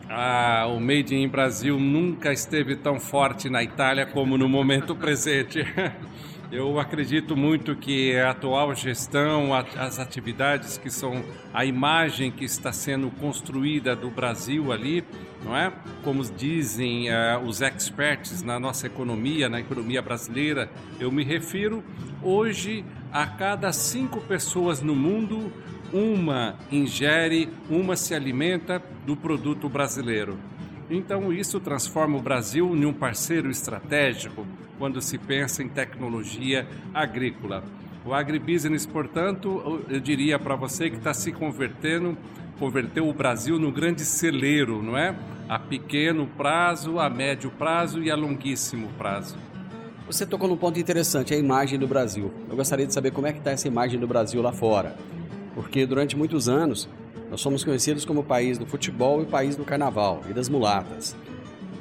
Ah, 0.08 0.66
o 0.68 0.78
Made 0.78 1.14
in 1.14 1.26
Brasil 1.26 1.78
nunca 1.80 2.32
esteve 2.32 2.76
tão 2.76 3.00
forte 3.00 3.50
na 3.50 3.62
Itália 3.62 4.06
como 4.06 4.38
no 4.38 4.48
momento 4.48 4.94
presente. 4.96 5.66
Eu 6.52 6.78
acredito 6.78 7.34
muito 7.34 7.74
que 7.74 8.14
a 8.14 8.30
atual 8.30 8.74
gestão, 8.74 9.54
as 9.54 9.98
atividades 9.98 10.76
que 10.76 10.90
são 10.90 11.24
a 11.52 11.64
imagem 11.64 12.30
que 12.30 12.44
está 12.44 12.70
sendo 12.70 13.10
construída 13.10 13.96
do 13.96 14.10
Brasil 14.10 14.70
ali, 14.70 15.02
não 15.42 15.56
é? 15.56 15.72
Como 16.04 16.22
dizem 16.22 17.10
ah, 17.10 17.40
os 17.44 17.62
experts 17.62 18.42
na 18.42 18.60
nossa 18.60 18.86
economia, 18.86 19.48
na 19.48 19.58
economia 19.60 20.02
brasileira, 20.02 20.70
eu 21.00 21.10
me 21.10 21.24
refiro 21.24 21.82
hoje 22.22 22.84
a 23.10 23.26
cada 23.26 23.72
cinco 23.72 24.20
pessoas 24.20 24.80
no 24.80 24.94
mundo 24.94 25.50
uma 25.92 26.56
ingere, 26.70 27.48
uma 27.68 27.96
se 27.96 28.14
alimenta 28.14 28.82
do 29.06 29.16
produto 29.16 29.68
brasileiro. 29.68 30.38
Então, 30.90 31.32
isso 31.32 31.60
transforma 31.60 32.18
o 32.18 32.22
Brasil 32.22 32.74
em 32.74 32.84
um 32.84 32.92
parceiro 32.92 33.50
estratégico 33.50 34.46
quando 34.78 35.00
se 35.00 35.16
pensa 35.18 35.62
em 35.62 35.68
tecnologia 35.68 36.66
agrícola. 36.92 37.62
O 38.04 38.12
agribusiness, 38.12 38.84
portanto, 38.84 39.84
eu 39.88 40.00
diria 40.00 40.38
para 40.38 40.56
você 40.56 40.90
que 40.90 40.96
está 40.96 41.14
se 41.14 41.30
convertendo, 41.30 42.16
converteu 42.58 43.08
o 43.08 43.12
Brasil 43.12 43.58
no 43.58 43.70
grande 43.70 44.04
celeiro, 44.04 44.82
não 44.82 44.98
é? 44.98 45.14
A 45.48 45.58
pequeno 45.58 46.26
prazo, 46.26 46.98
a 46.98 47.08
médio 47.08 47.50
prazo 47.50 48.02
e 48.02 48.10
a 48.10 48.16
longuíssimo 48.16 48.88
prazo. 48.98 49.36
Você 50.06 50.26
tocou 50.26 50.48
num 50.48 50.56
ponto 50.56 50.80
interessante, 50.80 51.32
a 51.32 51.38
imagem 51.38 51.78
do 51.78 51.86
Brasil. 51.86 52.32
Eu 52.50 52.56
gostaria 52.56 52.86
de 52.86 52.92
saber 52.92 53.12
como 53.12 53.26
é 53.28 53.32
que 53.32 53.38
está 53.38 53.52
essa 53.52 53.68
imagem 53.68 54.00
do 54.00 54.06
Brasil 54.06 54.42
lá 54.42 54.52
fora. 54.52 54.96
Porque 55.54 55.84
durante 55.86 56.16
muitos 56.16 56.48
anos 56.48 56.88
nós 57.30 57.40
somos 57.40 57.64
conhecidos 57.64 58.04
como 58.04 58.20
o 58.20 58.24
país 58.24 58.58
do 58.58 58.66
futebol 58.66 59.20
e 59.20 59.22
o 59.24 59.26
país 59.26 59.56
do 59.56 59.64
carnaval 59.64 60.22
e 60.28 60.32
das 60.32 60.48
mulatas. 60.48 61.16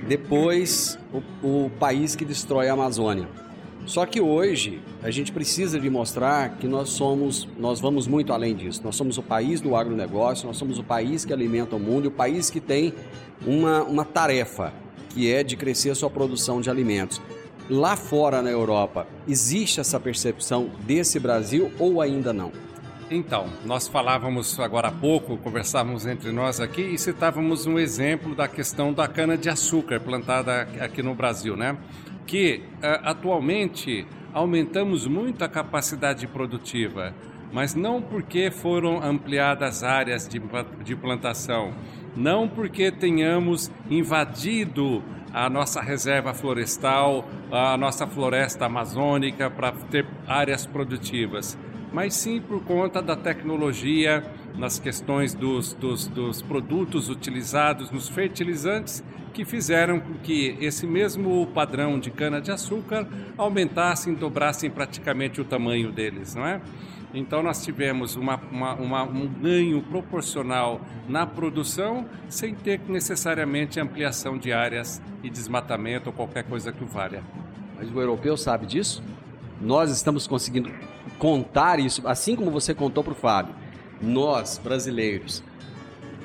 Depois, 0.07 0.97
o, 1.43 1.65
o 1.65 1.69
país 1.71 2.15
que 2.15 2.25
destrói 2.25 2.69
a 2.69 2.73
Amazônia. 2.73 3.27
Só 3.85 4.05
que 4.05 4.21
hoje 4.21 4.79
a 5.01 5.09
gente 5.09 5.31
precisa 5.31 5.79
de 5.79 5.89
mostrar 5.89 6.57
que 6.57 6.67
nós 6.67 6.89
somos, 6.89 7.47
nós 7.57 7.79
vamos 7.79 8.07
muito 8.07 8.31
além 8.31 8.55
disso. 8.55 8.81
Nós 8.83 8.95
somos 8.95 9.17
o 9.17 9.23
país 9.23 9.59
do 9.59 9.75
agronegócio, 9.75 10.47
nós 10.47 10.57
somos 10.57 10.77
o 10.77 10.83
país 10.83 11.25
que 11.25 11.33
alimenta 11.33 11.75
o 11.75 11.79
mundo 11.79 12.07
o 12.07 12.11
país 12.11 12.49
que 12.49 12.59
tem 12.59 12.93
uma, 13.45 13.83
uma 13.83 14.05
tarefa, 14.05 14.71
que 15.09 15.31
é 15.31 15.43
de 15.43 15.57
crescer 15.57 15.89
a 15.89 15.95
sua 15.95 16.09
produção 16.09 16.61
de 16.61 16.69
alimentos. 16.69 17.21
Lá 17.69 17.95
fora 17.95 18.41
na 18.41 18.49
Europa, 18.49 19.07
existe 19.27 19.79
essa 19.79 19.99
percepção 19.99 20.69
desse 20.85 21.19
Brasil 21.19 21.71
ou 21.79 22.01
ainda 22.01 22.31
não? 22.31 22.51
Então, 23.13 23.49
nós 23.65 23.89
falávamos 23.89 24.57
agora 24.57 24.87
há 24.87 24.91
pouco, 24.91 25.35
conversávamos 25.35 26.05
entre 26.05 26.31
nós 26.31 26.61
aqui 26.61 26.81
e 26.81 26.97
citávamos 26.97 27.65
um 27.65 27.77
exemplo 27.77 28.33
da 28.33 28.47
questão 28.47 28.93
da 28.93 29.05
cana-de-açúcar 29.05 29.99
plantada 29.99 30.61
aqui 30.79 31.03
no 31.03 31.13
Brasil, 31.13 31.57
né? 31.57 31.75
Que 32.25 32.63
eh, 32.81 33.01
atualmente 33.03 34.07
aumentamos 34.33 35.07
muito 35.07 35.43
a 35.43 35.49
capacidade 35.49 36.25
produtiva, 36.25 37.13
mas 37.51 37.75
não 37.75 38.01
porque 38.01 38.49
foram 38.49 39.03
ampliadas 39.03 39.83
áreas 39.83 40.25
de, 40.25 40.41
de 40.81 40.95
plantação, 40.95 41.73
não 42.15 42.47
porque 42.47 42.93
tenhamos 42.93 43.69
invadido 43.89 45.03
a 45.33 45.49
nossa 45.49 45.81
reserva 45.81 46.33
florestal, 46.33 47.27
a 47.51 47.75
nossa 47.75 48.07
floresta 48.07 48.67
amazônica 48.67 49.49
para 49.49 49.73
ter 49.73 50.07
áreas 50.25 50.65
produtivas 50.65 51.57
mas 51.91 52.13
sim 52.13 52.39
por 52.39 52.63
conta 52.63 53.01
da 53.01 53.15
tecnologia 53.15 54.23
nas 54.57 54.79
questões 54.79 55.33
dos, 55.33 55.73
dos, 55.73 56.07
dos 56.07 56.41
produtos 56.41 57.09
utilizados 57.09 57.91
nos 57.91 58.07
fertilizantes 58.09 59.03
que 59.33 59.45
fizeram 59.45 59.99
com 59.99 60.13
que 60.15 60.57
esse 60.59 60.85
mesmo 60.85 61.47
padrão 61.47 61.99
de 61.99 62.11
cana-de-açúcar 62.11 63.07
aumentassem, 63.37 64.13
dobrassem 64.13 64.69
praticamente 64.69 65.39
o 65.39 65.45
tamanho 65.45 65.91
deles, 65.91 66.35
não 66.35 66.45
é? 66.45 66.61
Então 67.13 67.43
nós 67.43 67.63
tivemos 67.63 68.15
uma, 68.15 68.39
uma, 68.51 68.73
uma, 68.75 69.03
um 69.03 69.27
ganho 69.27 69.81
proporcional 69.81 70.79
na 71.09 71.25
produção 71.25 72.05
sem 72.29 72.55
ter 72.55 72.79
necessariamente 72.87 73.79
ampliação 73.79 74.37
de 74.37 74.53
áreas 74.53 75.01
e 75.21 75.29
desmatamento 75.29 76.07
ou 76.07 76.13
qualquer 76.13 76.43
coisa 76.43 76.71
que 76.71 76.83
o 76.83 76.87
valha. 76.87 77.21
Mas 77.77 77.89
o 77.93 77.99
europeu 77.99 78.37
sabe 78.37 78.65
disso? 78.65 79.03
Nós 79.59 79.91
estamos 79.91 80.25
conseguindo 80.25 80.71
contar 81.21 81.79
isso, 81.79 82.01
assim 82.07 82.35
como 82.35 82.49
você 82.49 82.73
contou 82.73 83.03
para 83.03 83.13
o 83.13 83.15
Fábio. 83.15 83.53
Nós, 84.01 84.57
brasileiros, 84.57 85.43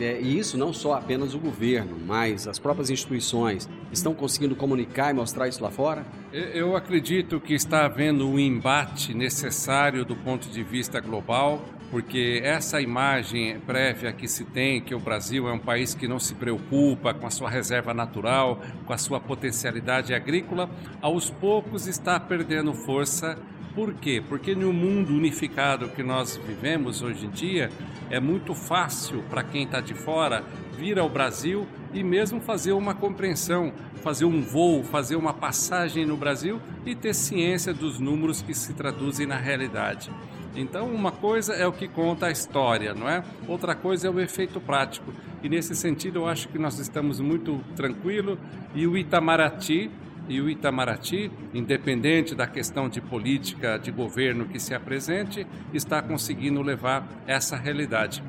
é, 0.01 0.18
e 0.22 0.38
isso 0.38 0.57
não 0.57 0.72
só 0.72 0.94
apenas 0.94 1.34
o 1.34 1.38
governo, 1.38 1.99
mas 2.03 2.49
as 2.49 2.59
próprias 2.59 2.88
instituições, 2.88 3.68
estão 3.92 4.14
conseguindo 4.14 4.57
comunicar 4.57 5.11
e 5.11 5.12
mostrar 5.12 5.49
isso 5.49 5.62
lá 5.62 5.70
fora? 5.70 6.07
Eu 6.32 6.74
acredito 6.74 7.38
que 7.38 7.53
está 7.53 7.84
havendo 7.84 8.26
um 8.26 8.38
embate 8.38 9.12
necessário 9.12 10.03
do 10.03 10.16
ponto 10.16 10.49
de 10.49 10.62
vista 10.62 10.99
global, 10.99 11.61
porque 11.90 12.40
essa 12.42 12.80
imagem 12.80 13.61
prévia 13.61 14.14
que 14.14 14.26
se 14.26 14.47
tem, 14.47 14.80
que 14.80 14.94
o 14.94 14.99
Brasil 14.99 15.47
é 15.47 15.53
um 15.53 15.59
país 15.59 15.94
que 15.94 16.09
não 16.09 16.18
se 16.18 16.34
preocupa 16.34 17.12
com 17.12 17.26
a 17.26 17.30
sua 17.30 17.51
reserva 17.51 17.92
natural, 17.92 18.62
com 18.86 18.94
a 18.94 18.99
sua 18.99 19.20
potencialidade 19.20 20.14
agrícola, 20.14 20.70
aos 21.03 21.28
poucos 21.28 21.86
está 21.86 22.18
perdendo 22.18 22.72
força 22.72 23.36
Por 23.76 23.92
quê? 23.92 24.22
Porque 24.26 24.54
no 24.54 24.72
mundo 24.72 25.10
unificado 25.10 25.90
que 25.90 26.02
nós 26.02 26.34
vivemos 26.34 27.02
hoje 27.02 27.26
em 27.26 27.30
dia, 27.30 27.70
é 28.08 28.18
muito 28.18 28.54
fácil 28.54 29.22
para 29.28 29.44
quem 29.44 29.64
está 29.64 29.82
de 29.82 29.92
fora 29.92 30.42
vir 30.78 30.98
ao 30.98 31.10
Brasil 31.10 31.66
e 31.92 32.02
mesmo 32.02 32.40
fazer 32.40 32.72
uma 32.72 32.94
compreensão, 32.94 33.70
fazer 34.02 34.24
um 34.24 34.40
voo, 34.40 34.82
fazer 34.82 35.14
uma 35.14 35.34
passagem 35.34 36.06
no 36.06 36.16
Brasil 36.16 36.58
e 36.86 36.94
ter 36.94 37.12
ciência 37.12 37.74
dos 37.74 38.00
números 38.00 38.40
que 38.40 38.54
se 38.54 38.72
traduzem 38.72 39.26
na 39.26 39.36
realidade. 39.36 40.10
Então, 40.54 40.86
uma 40.86 41.12
coisa 41.12 41.52
é 41.52 41.66
o 41.66 41.72
que 41.72 41.86
conta 41.86 42.28
a 42.28 42.30
história, 42.30 42.94
não 42.94 43.06
é? 43.06 43.22
Outra 43.46 43.74
coisa 43.74 44.08
é 44.08 44.10
o 44.10 44.18
efeito 44.18 44.58
prático. 44.58 45.12
E 45.42 45.50
nesse 45.50 45.76
sentido, 45.76 46.20
eu 46.20 46.26
acho 46.26 46.48
que 46.48 46.58
nós 46.58 46.78
estamos 46.78 47.20
muito 47.20 47.60
tranquilos 47.76 48.38
e 48.74 48.86
o 48.86 48.96
Itamaraty 48.96 49.90
e 50.28 50.40
o 50.40 50.48
Itamaraty, 50.48 51.30
independente 51.54 52.34
da 52.34 52.46
questão 52.46 52.88
de 52.88 53.00
política 53.00 53.78
de 53.78 53.90
governo 53.90 54.46
que 54.46 54.58
se 54.58 54.74
apresente, 54.74 55.46
está 55.72 56.02
conseguindo 56.02 56.60
levar 56.62 57.06
essa 57.26 57.56
realidade. 57.56 58.22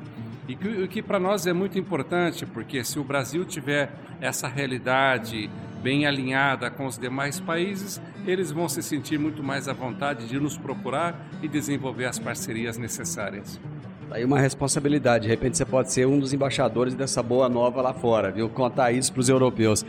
E 0.48 0.54
que, 0.54 0.88
que 0.88 1.02
para 1.02 1.18
nós 1.18 1.46
é 1.46 1.52
muito 1.52 1.78
importante, 1.78 2.46
porque 2.46 2.82
se 2.82 2.98
o 2.98 3.04
Brasil 3.04 3.44
tiver 3.44 3.92
essa 4.20 4.48
realidade 4.48 5.50
bem 5.82 6.06
alinhada 6.06 6.70
com 6.70 6.86
os 6.86 6.98
demais 6.98 7.38
países, 7.38 8.00
eles 8.26 8.50
vão 8.50 8.68
se 8.68 8.82
sentir 8.82 9.18
muito 9.18 9.42
mais 9.42 9.68
à 9.68 9.72
vontade 9.72 10.26
de 10.26 10.38
nos 10.40 10.56
procurar 10.56 11.28
e 11.42 11.48
desenvolver 11.48 12.06
as 12.06 12.18
parcerias 12.18 12.78
necessárias. 12.78 13.60
Tá 14.08 14.16
aí 14.16 14.24
uma 14.24 14.40
responsabilidade, 14.40 15.24
de 15.24 15.28
repente 15.28 15.58
você 15.58 15.66
pode 15.66 15.92
ser 15.92 16.06
um 16.06 16.18
dos 16.18 16.32
embaixadores 16.32 16.94
dessa 16.94 17.22
boa 17.22 17.46
nova 17.46 17.82
lá 17.82 17.92
fora, 17.92 18.30
viu? 18.30 18.48
Contar 18.48 18.90
isso 18.90 19.12
para 19.12 19.20
os 19.20 19.28
europeus. 19.28 19.84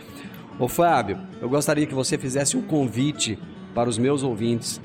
Ô 0.59 0.67
Fábio, 0.67 1.17
eu 1.39 1.47
gostaria 1.47 1.87
que 1.87 1.93
você 1.93 2.17
fizesse 2.17 2.57
um 2.57 2.61
convite 2.61 3.39
para 3.73 3.87
os 3.87 3.97
meus 3.97 4.23
ouvintes 4.23 4.81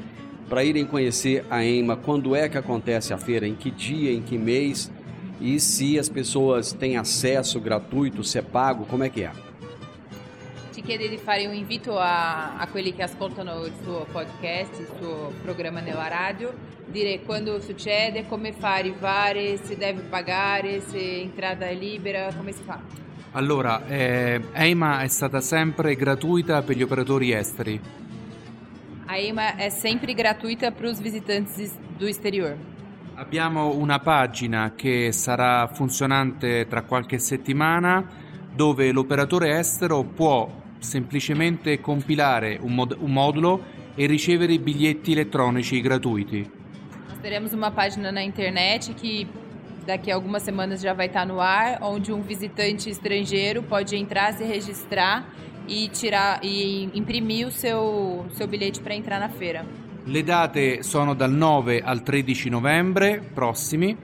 para 0.48 0.62
irem 0.62 0.86
conhecer 0.86 1.44
a 1.50 1.64
EIMA. 1.64 1.96
Quando 1.96 2.36
é 2.36 2.48
que 2.48 2.56
acontece 2.56 3.12
a 3.12 3.18
feira? 3.18 3.44
Em 3.44 3.56
que 3.56 3.72
dia? 3.72 4.12
Em 4.12 4.22
que 4.22 4.38
mês? 4.38 4.88
E 5.40 5.58
se 5.58 5.98
as 5.98 6.08
pessoas 6.08 6.72
têm 6.72 6.96
acesso 6.96 7.58
gratuito, 7.58 8.22
se 8.22 8.38
é 8.38 8.42
pago, 8.42 8.84
come 8.84 9.06
è 9.06 9.10
che 9.10 9.24
è? 9.24 9.32
Ti 10.70 10.80
di 10.80 11.18
fare 11.18 11.44
un 11.48 11.54
invito 11.54 11.98
a, 11.98 12.56
a, 12.56 12.68
quelli 12.68 12.94
che 12.94 13.02
ascoltano 13.02 13.64
il 13.64 13.72
suo 13.82 14.06
podcast, 14.12 14.78
il 14.78 14.88
suo 15.00 15.32
programma 15.42 15.80
nella 15.80 16.06
radio, 16.06 16.54
dire 16.86 17.22
quando 17.22 17.60
succede, 17.60 18.28
come 18.28 18.52
fa 18.52 18.74
a 18.74 18.76
arrivare, 18.76 19.56
se 19.56 19.76
deve 19.76 20.02
pagare, 20.02 20.80
se 20.82 21.20
entrata 21.20 21.66
è 21.66 21.74
libera, 21.74 22.32
come 22.32 22.52
si 22.52 22.62
fa? 22.62 22.80
Allora, 23.37 23.85
eh, 23.89 24.41
EIMA 24.53 25.01
è 25.01 25.09
stata 25.09 25.41
sempre 25.41 25.97
gratuita 25.97 26.62
per 26.62 26.76
gli 26.76 26.82
operatori 26.82 27.32
esteri. 27.32 27.80
A 29.07 29.16
EIMA 29.16 29.57
è 29.57 29.70
sempre 29.70 30.14
gratuita 30.14 30.70
para 30.70 30.89
os 30.89 31.01
visitantes 31.01 31.72
do 31.99 32.07
exterior. 32.07 32.57
Abbiamo 33.14 33.74
una 33.74 33.99
pagina 33.99 34.74
che 34.76 35.11
sarà 35.11 35.66
funzionante 35.66 36.68
tra 36.68 36.82
qualche 36.82 37.18
settimana 37.18 38.07
dove 38.55 38.93
l'operatore 38.93 39.59
estero 39.59 40.05
può 40.05 40.49
semplicemente 40.78 41.80
compilare 41.80 42.57
un, 42.61 42.72
mod- 42.72 42.97
un 43.01 43.12
modulo 43.12 43.61
e 43.97 44.07
ricevere 44.07 44.53
i 44.53 44.61
biglietti 44.61 45.11
elettronici 45.11 45.80
gratuiti. 45.80 46.49
Teremos 47.20 47.53
uma 47.53 47.72
página 47.72 48.12
na 48.12 48.20
internet 48.20 48.95
que 48.95 49.26
daqui 49.87 50.11
a 50.11 50.14
algumas 50.14 50.43
semanas 50.43 50.80
já 50.80 50.93
vai 50.93 51.07
estar 51.07 51.26
no 51.26 51.41
ar, 51.41 51.78
onde 51.82 52.12
um 52.12 52.22
visitante 52.22 52.91
estrangeiro 52.91 53.62
pode 53.62 53.97
entrar, 53.97 54.32
se 54.32 54.45
registrar 54.45 55.28
e 55.68 55.89
tirar 55.89 56.41
e 56.43 56.91
imprimir 56.95 57.47
o 57.47 57.51
seu, 57.51 58.26
seu 58.32 58.47
bilhete 58.47 58.80
para 58.80 58.95
entrar 58.95 59.18
na 59.18 59.28
feira. 59.28 59.64
Le 60.07 60.22
date 60.22 60.82
sono 60.82 61.14
dal 61.14 61.30
9 61.30 61.80
al 61.82 62.03
13 62.03 62.51
novembre 62.51 63.22
prossimi. 63.32 63.97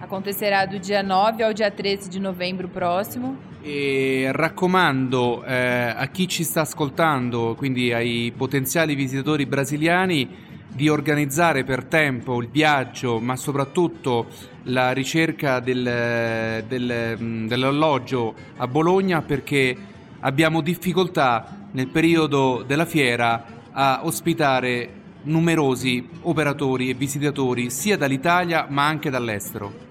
Acontecerá 0.00 0.66
do 0.66 0.80
dia 0.80 1.02
9 1.02 1.44
ao 1.44 1.52
dia 1.52 1.70
13 1.70 2.08
de 2.08 2.18
novembro 2.18 2.68
próximo. 2.68 3.36
E 3.62 4.28
raccomando 4.32 5.44
eh, 5.44 5.94
a 5.96 6.06
chi 6.08 6.26
ci 6.26 6.42
sta 6.42 6.62
ascoltando, 6.62 7.54
quindi 7.56 7.92
ai 7.92 8.32
potenziali 8.36 8.96
visitatori 8.96 9.46
brasiliani, 9.46 10.28
di 10.72 10.88
organizzare 10.88 11.64
per 11.64 11.84
tempo 11.84 12.40
il 12.40 12.48
viaggio, 12.48 13.20
ma 13.20 13.36
soprattutto 13.36 14.26
la 14.64 14.92
ricerca 14.92 15.60
del, 15.60 16.64
del, 16.66 17.16
mm, 17.20 17.46
dell'alloggio 17.46 18.34
a 18.56 18.66
Bologna 18.66 19.22
perché 19.22 19.76
abbiamo 20.20 20.60
difficoltà 20.60 21.68
nel 21.72 21.88
periodo 21.88 22.62
della 22.66 22.84
fiera 22.84 23.44
a 23.72 24.00
ospitare 24.04 24.98
numerosi 25.22 26.08
operatori 26.22 26.90
e 26.90 26.94
visitatori 26.94 27.70
sia 27.70 27.96
dall'Italia 27.96 28.66
ma 28.68 28.86
anche 28.86 29.10
dall'estero. 29.10 29.88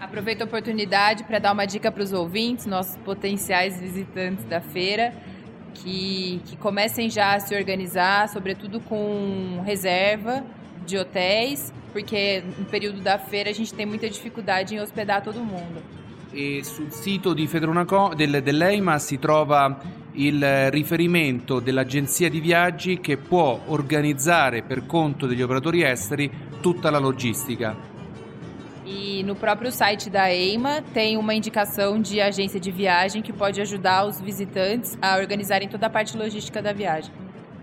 Aproveito 0.00 0.42
a 0.42 0.46
oportunidade 0.46 1.24
para 1.24 1.38
dar 1.38 1.52
uma 1.52 1.66
dica 1.66 1.90
para 1.90 2.02
os 2.02 2.12
ouvintes, 2.12 2.66
nossos 2.66 2.96
potenciais 3.04 3.78
visitantes 3.80 4.44
da 4.44 4.60
feira, 4.60 5.12
que, 5.74 6.40
que 6.46 6.56
comecem 6.56 7.08
já 7.10 7.34
a 7.34 7.40
se 7.40 7.54
organizar, 7.54 8.28
sobretudo 8.28 8.80
com 8.80 9.62
reserva 9.64 10.44
de 10.86 10.96
hotéis, 10.96 11.72
porque 11.92 12.42
no 12.58 12.64
período 12.64 13.00
da 13.00 13.18
feira 13.18 13.50
a 13.50 13.52
gente 13.52 13.74
tem 13.74 13.86
muita 13.86 14.08
dificuldade 14.08 14.74
em 14.74 14.80
hospedar 14.80 15.22
todo 15.22 15.40
mundo. 15.40 15.82
E 16.32 16.62
sul 16.62 16.90
sito 16.90 17.34
di 17.34 17.46
Fedronaco, 17.46 18.14
del, 18.14 18.42
dell'EIMA 18.42 18.98
si 18.98 19.18
trova 19.18 19.80
il 20.12 20.70
riferimento 20.70 21.60
dell'agenzia 21.60 22.28
di 22.28 22.40
viaggi 22.40 23.00
che 23.00 23.16
può 23.16 23.60
organizzare 23.66 24.62
per 24.62 24.84
conto 24.84 25.26
degli 25.26 25.42
operatori 25.42 25.82
esteri 25.82 26.30
tutta 26.60 26.90
la 26.90 26.98
logistica. 26.98 27.87
E 29.18 29.22
no 29.24 29.34
próprio 29.34 29.72
site 29.72 30.08
da 30.08 30.32
EIMA 30.32 30.80
tem 30.94 31.16
uma 31.16 31.34
indicação 31.34 32.00
de 32.00 32.20
agência 32.20 32.60
de 32.60 32.70
viagem 32.70 33.20
que 33.20 33.32
pode 33.32 33.60
ajudar 33.60 34.06
os 34.06 34.20
visitantes 34.20 34.96
a 35.02 35.16
organizarem 35.16 35.68
toda 35.68 35.86
a 35.86 35.90
parte 35.90 36.16
logística 36.16 36.62
da 36.62 36.72
viagem. 36.72 37.10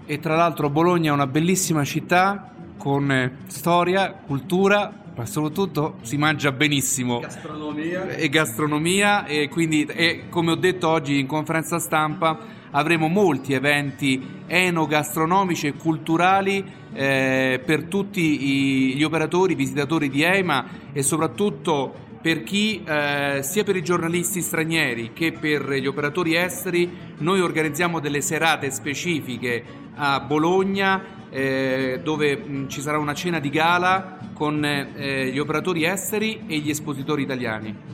E 0.05 0.17
tra 0.17 0.35
l'altro 0.35 0.69
Bologna 0.69 1.11
è 1.11 1.13
una 1.13 1.25
bellissima 1.25 1.85
città 1.85 2.51
con 2.77 3.37
storia, 3.47 4.11
cultura, 4.11 4.91
ma 5.15 5.25
soprattutto 5.25 5.95
si 6.01 6.17
mangia 6.17 6.51
benissimo. 6.51 7.21
Gastronomia. 7.21 8.09
E 8.09 8.27
gastronomia 8.27 9.25
e 9.25 9.47
quindi 9.47 9.85
e 9.85 10.27
come 10.27 10.51
ho 10.51 10.55
detto 10.55 10.89
oggi 10.89 11.19
in 11.19 11.25
conferenza 11.25 11.79
stampa 11.79 12.37
avremo 12.71 13.07
molti 13.07 13.53
eventi 13.53 14.43
enogastronomici 14.45 15.67
e 15.67 15.73
culturali 15.73 16.65
eh, 16.95 17.61
per 17.63 17.83
tutti 17.83 18.21
i, 18.21 18.95
gli 18.95 19.03
operatori, 19.03 19.51
i 19.51 19.55
visitatori 19.55 20.09
di 20.09 20.23
EIMA 20.23 20.65
e 20.93 21.03
soprattutto 21.03 22.03
per 22.21 22.41
chi, 22.41 22.83
eh, 22.83 23.41
sia 23.43 23.63
per 23.63 23.75
i 23.75 23.83
giornalisti 23.83 24.41
stranieri 24.41 25.11
che 25.13 25.33
per 25.33 25.69
gli 25.73 25.85
operatori 25.85 26.35
esteri, 26.35 26.89
noi 27.17 27.41
organizziamo 27.41 27.99
delle 27.99 28.21
serate 28.21 28.71
specifiche 28.71 29.63
a 29.95 30.19
Bologna 30.21 31.27
eh, 31.29 31.99
dove 32.01 32.37
mh, 32.37 32.69
ci 32.69 32.81
sarà 32.81 32.97
una 32.97 33.13
cena 33.13 33.39
di 33.39 33.49
gala 33.49 34.17
con 34.33 34.63
eh, 34.63 35.27
gli 35.27 35.37
operatori 35.37 35.83
esteri 35.83 36.45
e 36.47 36.57
gli 36.57 36.69
espositori 36.69 37.21
italiani. 37.21 37.93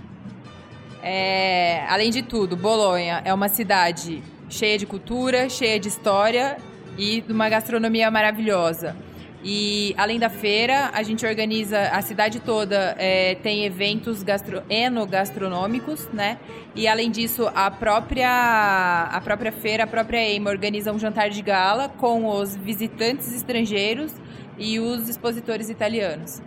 É, 1.03 1.83
além 1.89 2.11
de 2.11 2.21
tudo, 2.21 2.55
Bolonha 2.55 3.23
é 3.25 3.33
uma 3.33 3.49
cidade 3.49 4.21
cheia 4.47 4.77
de 4.77 4.85
cultura, 4.85 5.49
cheia 5.49 5.79
de 5.79 5.87
história 5.87 6.57
e 6.97 7.21
de 7.21 7.31
uma 7.31 7.49
gastronomia 7.49 8.09
maravilhosa. 8.11 8.95
E 9.43 9.95
além 9.97 10.19
da 10.19 10.29
feira, 10.29 10.91
a 10.93 11.01
gente 11.01 11.25
organiza 11.25 11.79
a 11.89 12.01
cidade 12.03 12.39
toda 12.39 12.95
é, 12.99 13.35
tem 13.35 13.65
eventos 13.65 14.21
gastro, 14.21 14.61
enogastronômicos, 14.69 16.07
né? 16.13 16.37
E 16.75 16.87
além 16.87 17.09
disso, 17.09 17.49
a 17.55 17.71
própria 17.71 19.09
a 19.11 19.19
própria 19.21 19.51
feira, 19.51 19.85
a 19.85 19.87
própria 19.87 20.19
EIMA 20.19 20.51
organiza 20.51 20.91
um 20.91 20.99
jantar 20.99 21.31
de 21.31 21.41
gala 21.41 21.89
com 21.89 22.27
os 22.27 22.55
visitantes 22.55 23.35
estrangeiros 23.35 24.13
e 24.59 24.79
os 24.79 25.09
expositores 25.09 25.69
italianos. 25.71 26.39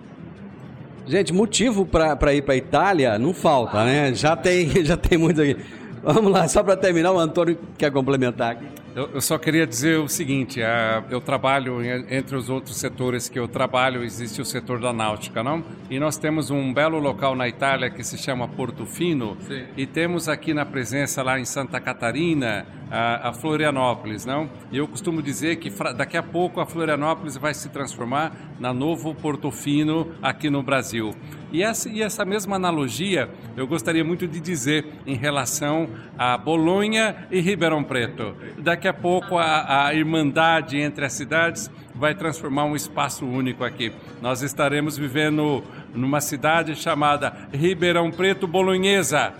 Gente, 1.05 1.32
motivo 1.32 1.84
para 1.84 2.32
ir 2.32 2.42
para 2.42 2.57
Itália 2.57 3.18
não 3.18 3.34
falta, 3.34 3.84
né? 3.84 4.14
Já 4.14 4.36
tem, 4.36 4.70
já 4.86 4.97
tem 4.97 5.18
muito 5.18 5.42
aqui. 5.42 5.57
Vamos 6.01 6.30
lá, 6.30 6.47
só 6.47 6.62
para 6.62 6.76
terminar, 6.76 7.12
o 7.12 7.18
Antônio 7.18 7.59
quer 7.76 7.90
complementar 7.90 8.53
aqui. 8.53 8.84
Eu, 8.95 9.11
eu, 9.14 9.20
só 9.20 9.36
queria 9.36 9.66
dizer 9.66 9.99
o 9.99 10.09
seguinte: 10.09 10.61
uh, 10.61 11.05
eu 11.11 11.20
trabalho, 11.20 11.82
entre 12.09 12.36
os 12.36 12.49
outros 12.49 12.76
setores 12.76 13.28
que 13.28 13.36
eu 13.36 13.49
trabalho, 13.49 14.05
existe 14.05 14.40
o 14.40 14.45
setor 14.45 14.78
da 14.78 14.92
náutica, 14.92 15.42
não? 15.42 15.64
E 15.90 15.99
nós 15.99 16.16
temos 16.16 16.49
um 16.49 16.72
belo 16.72 17.01
local 17.01 17.34
na 17.34 17.49
Itália 17.49 17.90
que 17.90 18.05
se 18.05 18.16
chama 18.16 18.47
Portofino, 18.47 19.36
Sim. 19.49 19.64
e 19.76 19.84
temos 19.84 20.28
aqui 20.28 20.55
na 20.55 20.64
presença 20.64 21.24
lá 21.24 21.40
em 21.40 21.45
Santa 21.45 21.80
Catarina 21.80 22.66
a, 22.88 23.30
a 23.30 23.32
Florianópolis, 23.32 24.24
não? 24.24 24.49
E 24.70 24.78
eu 24.78 24.86
costumo 24.86 25.20
dizer 25.20 25.57
que 25.57 25.70
daqui 25.97 26.16
a 26.16 26.22
pouco 26.22 26.61
a 26.61 26.66
Florianópolis 26.66 27.36
vai 27.36 27.53
se 27.53 27.68
transformar 27.70 28.32
na 28.61 28.72
novo 28.72 29.12
Portofino 29.12 30.12
aqui 30.22 30.49
no 30.49 30.62
Brasil. 30.62 31.12
E 31.53 31.62
essa, 31.62 31.88
e 31.88 32.03
essa 32.03 32.24
mesma 32.24 32.57
analogia 32.57 33.28
eu 33.57 33.66
gostaria 33.66 34.05
muito 34.05 34.26
de 34.26 34.40
dizer 34.40 34.86
em 35.07 35.14
relação 35.14 35.88
a 36.18 36.36
Bolonha 36.36 37.28
e 37.30 37.40
Ribeirão 37.40 37.84
Preto. 37.84 38.34
Daqui 38.59 38.84
daqui 38.85 38.89
a 38.89 38.93
pouco 38.93 39.39
a, 39.39 39.87
a 39.87 39.95
irmandade 39.95 40.76
entre 40.76 41.07
as 41.07 41.14
cidades 41.14 41.70
vai 41.95 42.14
transformar 42.14 42.66
um 42.66 42.76
espaço 42.76 43.24
único 43.24 43.64
aqui. 43.64 43.91
Nós 44.20 44.43
estaremos 44.43 44.99
vivendo 44.99 45.64
numa 45.95 46.20
cidade 46.20 46.76
chamada 46.76 47.32
Ribeirão 47.51 48.11
Preto 48.11 48.47
Bolonhesa. 48.47 49.32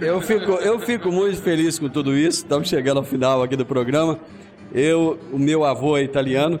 Eu 0.00 0.20
fico, 0.20 0.52
eu 0.52 0.78
fico 0.78 1.10
muito 1.10 1.42
feliz 1.42 1.80
com 1.80 1.88
tudo 1.88 2.16
isso. 2.16 2.44
Estamos 2.44 2.68
chegando 2.68 2.98
ao 2.98 3.04
final 3.04 3.42
aqui 3.42 3.56
do 3.56 3.66
programa. 3.66 4.20
Eu, 4.72 5.18
o 5.32 5.38
meu 5.38 5.64
avô 5.64 5.96
é 5.96 6.04
italiano, 6.04 6.60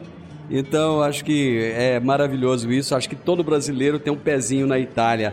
então 0.50 1.00
acho 1.04 1.24
que 1.24 1.72
é 1.76 2.00
maravilhoso 2.00 2.72
isso. 2.72 2.92
Acho 2.96 3.08
que 3.08 3.14
todo 3.14 3.44
brasileiro 3.44 4.00
tem 4.00 4.12
um 4.12 4.18
pezinho 4.18 4.66
na 4.66 4.80
Itália. 4.80 5.32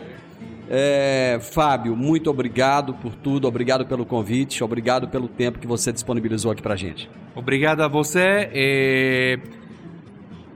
É, 0.69 1.39
Fábio, 1.39 1.95
muito 1.95 2.29
obrigado 2.29 2.93
por 2.93 3.15
tudo, 3.15 3.47
obrigado 3.47 3.85
pelo 3.85 4.05
convite, 4.05 4.63
obrigado 4.63 5.07
pelo 5.07 5.27
tempo 5.27 5.59
que 5.59 5.67
você 5.67 5.93
disponibilizou 5.93 6.51
aqui 6.51 6.61
pra 6.61 6.75
gente. 6.75 7.09
Obrigado 7.35 7.81
a 7.81 7.87
você. 7.87 8.49
E... 8.53 9.39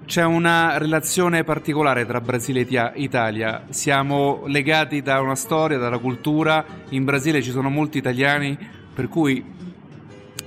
C'è 0.06 0.26
una 0.26 0.78
relazione 0.78 1.46
particolare 1.46 2.06
tra 2.06 2.20
Brasile 2.20 2.68
e 2.68 2.92
Italia. 2.96 3.64
Siamo 3.70 4.44
legati 4.46 5.02
da 5.02 5.22
una 5.22 5.36
storia, 5.36 5.78
dalla 5.78 6.00
cultura. 6.00 6.66
In 6.90 7.06
Brasile 7.06 7.42
ci 7.42 7.52
sono 7.52 7.70
molti 7.70 8.00
italiani, 8.00 8.58
per 8.94 9.08
cui 9.08 9.42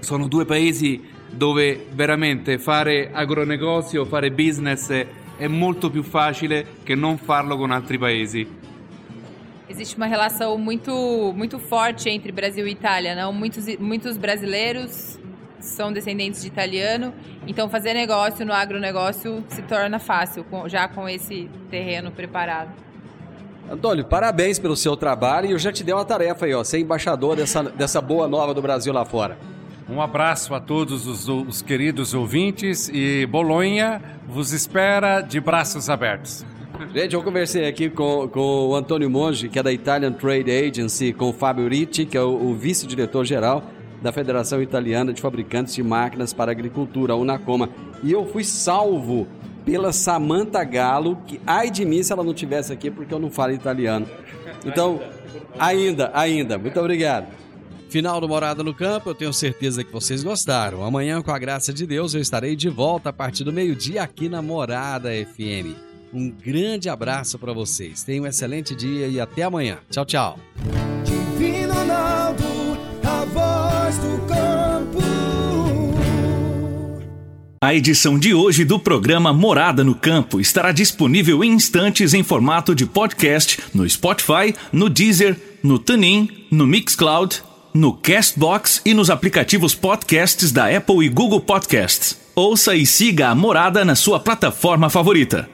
sono 0.01 0.29
due 0.29 0.45
paesi 0.45 1.03
dove 1.31 1.87
veramente 1.93 2.59
fare 2.59 3.11
agronegozio, 3.11 4.05
fare 4.05 4.31
business 4.31 5.07
è 5.37 5.47
molto 5.47 5.89
più 5.89 6.03
facile 6.03 6.67
che 6.83 6.95
non 6.95 7.17
farlo 7.17 7.57
con 7.57 7.71
altri 7.71 7.97
paesi. 7.97 8.47
Existe 9.75 9.97
uma 9.97 10.07
relação 10.07 10.57
muito, 10.57 11.33
muito 11.37 11.59
forte 11.59 12.09
entre 12.09 12.31
Brasil 12.31 12.65
e 12.65 12.71
Itália, 12.71 13.17
não? 13.17 13.33
Muitos, 13.33 13.67
muitos 13.77 14.17
brasileiros 14.17 15.19
são 15.59 15.93
descendentes 15.93 16.43
de 16.43 16.47
italiano, 16.47 17.13
então 17.45 17.69
fazer 17.69 17.93
negócio 17.93 18.47
no 18.47 18.53
agronegócio 18.53 19.43
se 19.49 19.63
torna 19.63 19.99
fácil, 19.99 20.47
já 20.67 20.87
com 20.87 21.09
esse 21.09 21.51
terreno 21.73 22.13
preparado. 22.13 22.71
Antônio, 23.69 24.05
parabéns 24.05 24.61
pelo 24.61 24.77
seu 24.77 24.97
trabalho 24.97 25.49
e 25.49 25.51
eu 25.51 25.59
já 25.59 25.73
te 25.73 25.83
dei 25.83 25.93
uma 25.93 26.05
tarefa 26.05 26.47
aí, 26.47 26.55
ó, 26.55 26.63
ser 26.63 26.79
embaixador 26.79 27.35
dessa, 27.35 27.65
dessa 27.65 28.01
boa 28.01 28.29
nova 28.29 28.55
do 28.55 28.63
Brasil 28.63 28.93
lá 28.93 29.05
fora. 29.05 29.37
Um 29.89 30.01
abraço 30.01 30.55
a 30.55 30.61
todos 30.61 31.05
os, 31.05 31.29
os 31.29 31.63
queridos 31.63 32.15
ouvintes 32.15 32.89
e 32.93 33.27
Bolonha 33.27 34.01
vos 34.29 34.53
espera 34.53 35.21
de 35.21 35.41
braços 35.41 35.91
abertos. 35.91 36.47
Gente, 36.95 37.15
eu 37.15 37.23
conversei 37.23 37.67
aqui 37.67 37.89
com, 37.89 38.29
com 38.29 38.69
o 38.69 38.75
Antônio 38.75 39.09
Monge, 39.09 39.49
que 39.49 39.59
é 39.59 39.63
da 39.63 39.73
Italian 39.73 40.13
Trade 40.13 40.51
Agency, 40.51 41.13
com 41.13 41.31
o 41.31 41.33
Fábio 41.33 41.69
Ritti, 41.69 42.05
que 42.05 42.17
é 42.17 42.21
o, 42.21 42.51
o 42.51 42.55
vice-diretor-geral 42.55 43.63
da 44.03 44.13
Federação 44.13 44.61
Italiana 44.61 45.13
de 45.13 45.21
Fabricantes 45.21 45.75
de 45.75 45.83
Máquinas 45.83 46.33
para 46.33 46.53
Agricultura, 46.53 47.15
a 47.15 47.17
Unacoma. 47.17 47.71
E 48.03 48.13
eu 48.13 48.27
fui 48.27 48.45
salvo 48.45 49.27
pela 49.65 49.93
Samantha 49.93 50.63
Galo, 50.63 51.17
que 51.27 51.41
ai 51.47 51.71
de 51.71 51.85
mim 51.85 52.03
se 52.03 52.13
ela 52.13 52.23
não 52.23 52.35
tivesse 52.35 52.73
aqui, 52.73 52.91
porque 52.91 53.15
eu 53.15 53.19
não 53.19 53.31
falo 53.31 53.53
italiano. 53.53 54.07
Então, 54.65 55.01
ainda, 55.59 56.11
ainda. 56.13 56.59
Muito 56.59 56.79
obrigado. 56.79 57.27
Final 57.89 58.21
do 58.21 58.29
Morada 58.29 58.63
no 58.63 58.75
Campo, 58.75 59.11
eu 59.11 59.15
tenho 59.15 59.33
certeza 59.33 59.85
que 59.85 59.93
vocês 59.93 60.23
gostaram. 60.23 60.85
Amanhã, 60.85 61.23
com 61.23 61.31
a 61.31 61.39
graça 61.39 61.73
de 61.73 61.87
Deus, 61.87 62.13
eu 62.13 62.21
estarei 62.21 62.57
de 62.57 62.69
volta 62.69 63.11
a 63.11 63.13
partir 63.13 63.45
do 63.45 63.53
meio-dia 63.53 64.03
aqui 64.03 64.29
na 64.29 64.43
Morada 64.43 65.11
FM. 65.11 65.94
Um 66.15 66.31
grande 66.31 66.89
abraço 66.89 67.37
para 67.41 67.53
vocês. 67.53 68.05
Tenham 68.05 68.25
um 68.25 68.27
excelente 68.29 68.73
dia 68.73 69.09
e 69.09 69.21
até 69.21 69.43
amanhã. 69.43 69.79
Tchau, 69.91 70.05
tchau. 70.05 70.39
Divino 71.05 71.75
Ronaldo, 71.75 72.45
a 73.03 73.25
voz 73.25 73.99
do 73.99 74.19
campo. 74.29 74.99
A 77.61 77.75
edição 77.75 78.17
de 78.17 78.33
hoje 78.33 78.65
do 78.65 78.79
programa 78.79 79.33
Morada 79.33 79.83
no 79.83 79.97
Campo 79.97 80.41
estará 80.41 80.71
disponível 80.71 81.43
em 81.43 81.51
instantes 81.51 82.15
em 82.15 82.23
formato 82.23 82.77
de 82.77 82.87
podcast 82.87 83.59
no 83.75 83.89
Spotify, 83.89 84.55
no 84.73 84.89
Deezer, 84.89 85.37
no 85.65 85.81
TuneIn, 85.81 86.47
no 86.49 86.65
Mixcloud, 86.65 87.43
no 87.73 87.93
Castbox 87.93 88.81
e 88.85 88.95
nos 88.95 89.11
aplicativos 89.11 89.75
podcasts 89.75 90.53
da 90.53 90.69
Apple 90.69 91.05
e 91.05 91.09
Google 91.09 91.41
Podcasts. 91.41 92.17
Ouça 92.37 92.77
e 92.77 92.87
siga 92.87 93.31
a 93.31 93.35
Morada 93.35 93.85
na 93.85 93.97
sua 93.97 94.21
plataforma 94.21 94.89
favorita. 94.89 95.54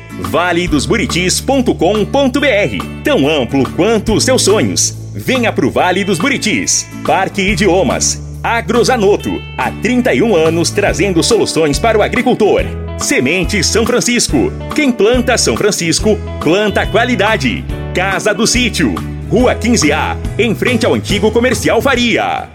valedosburitis.com.br 0.19 3.01
Tão 3.03 3.27
amplo 3.27 3.67
quanto 3.71 4.13
os 4.13 4.23
seus 4.23 4.43
sonhos. 4.43 4.95
Venha 5.13 5.51
pro 5.51 5.71
Vale 5.71 6.03
dos 6.03 6.19
Buritis. 6.19 6.87
Parque 7.05 7.41
Idiomas. 7.41 8.21
Agrozanoto. 8.43 9.41
Há 9.57 9.71
31 9.71 10.35
anos 10.35 10.69
trazendo 10.71 11.23
soluções 11.23 11.79
para 11.79 11.97
o 11.97 12.01
agricultor. 12.01 12.63
Semente 12.97 13.63
São 13.63 13.85
Francisco. 13.85 14.51
Quem 14.75 14.91
planta 14.91 15.37
São 15.37 15.55
Francisco, 15.57 16.17
planta 16.39 16.85
qualidade. 16.85 17.63
Casa 17.93 18.33
do 18.33 18.47
Sítio. 18.47 18.95
Rua 19.29 19.55
15A, 19.55 20.17
em 20.37 20.53
frente 20.53 20.85
ao 20.85 20.93
antigo 20.93 21.31
comercial 21.31 21.81
Faria. 21.81 22.49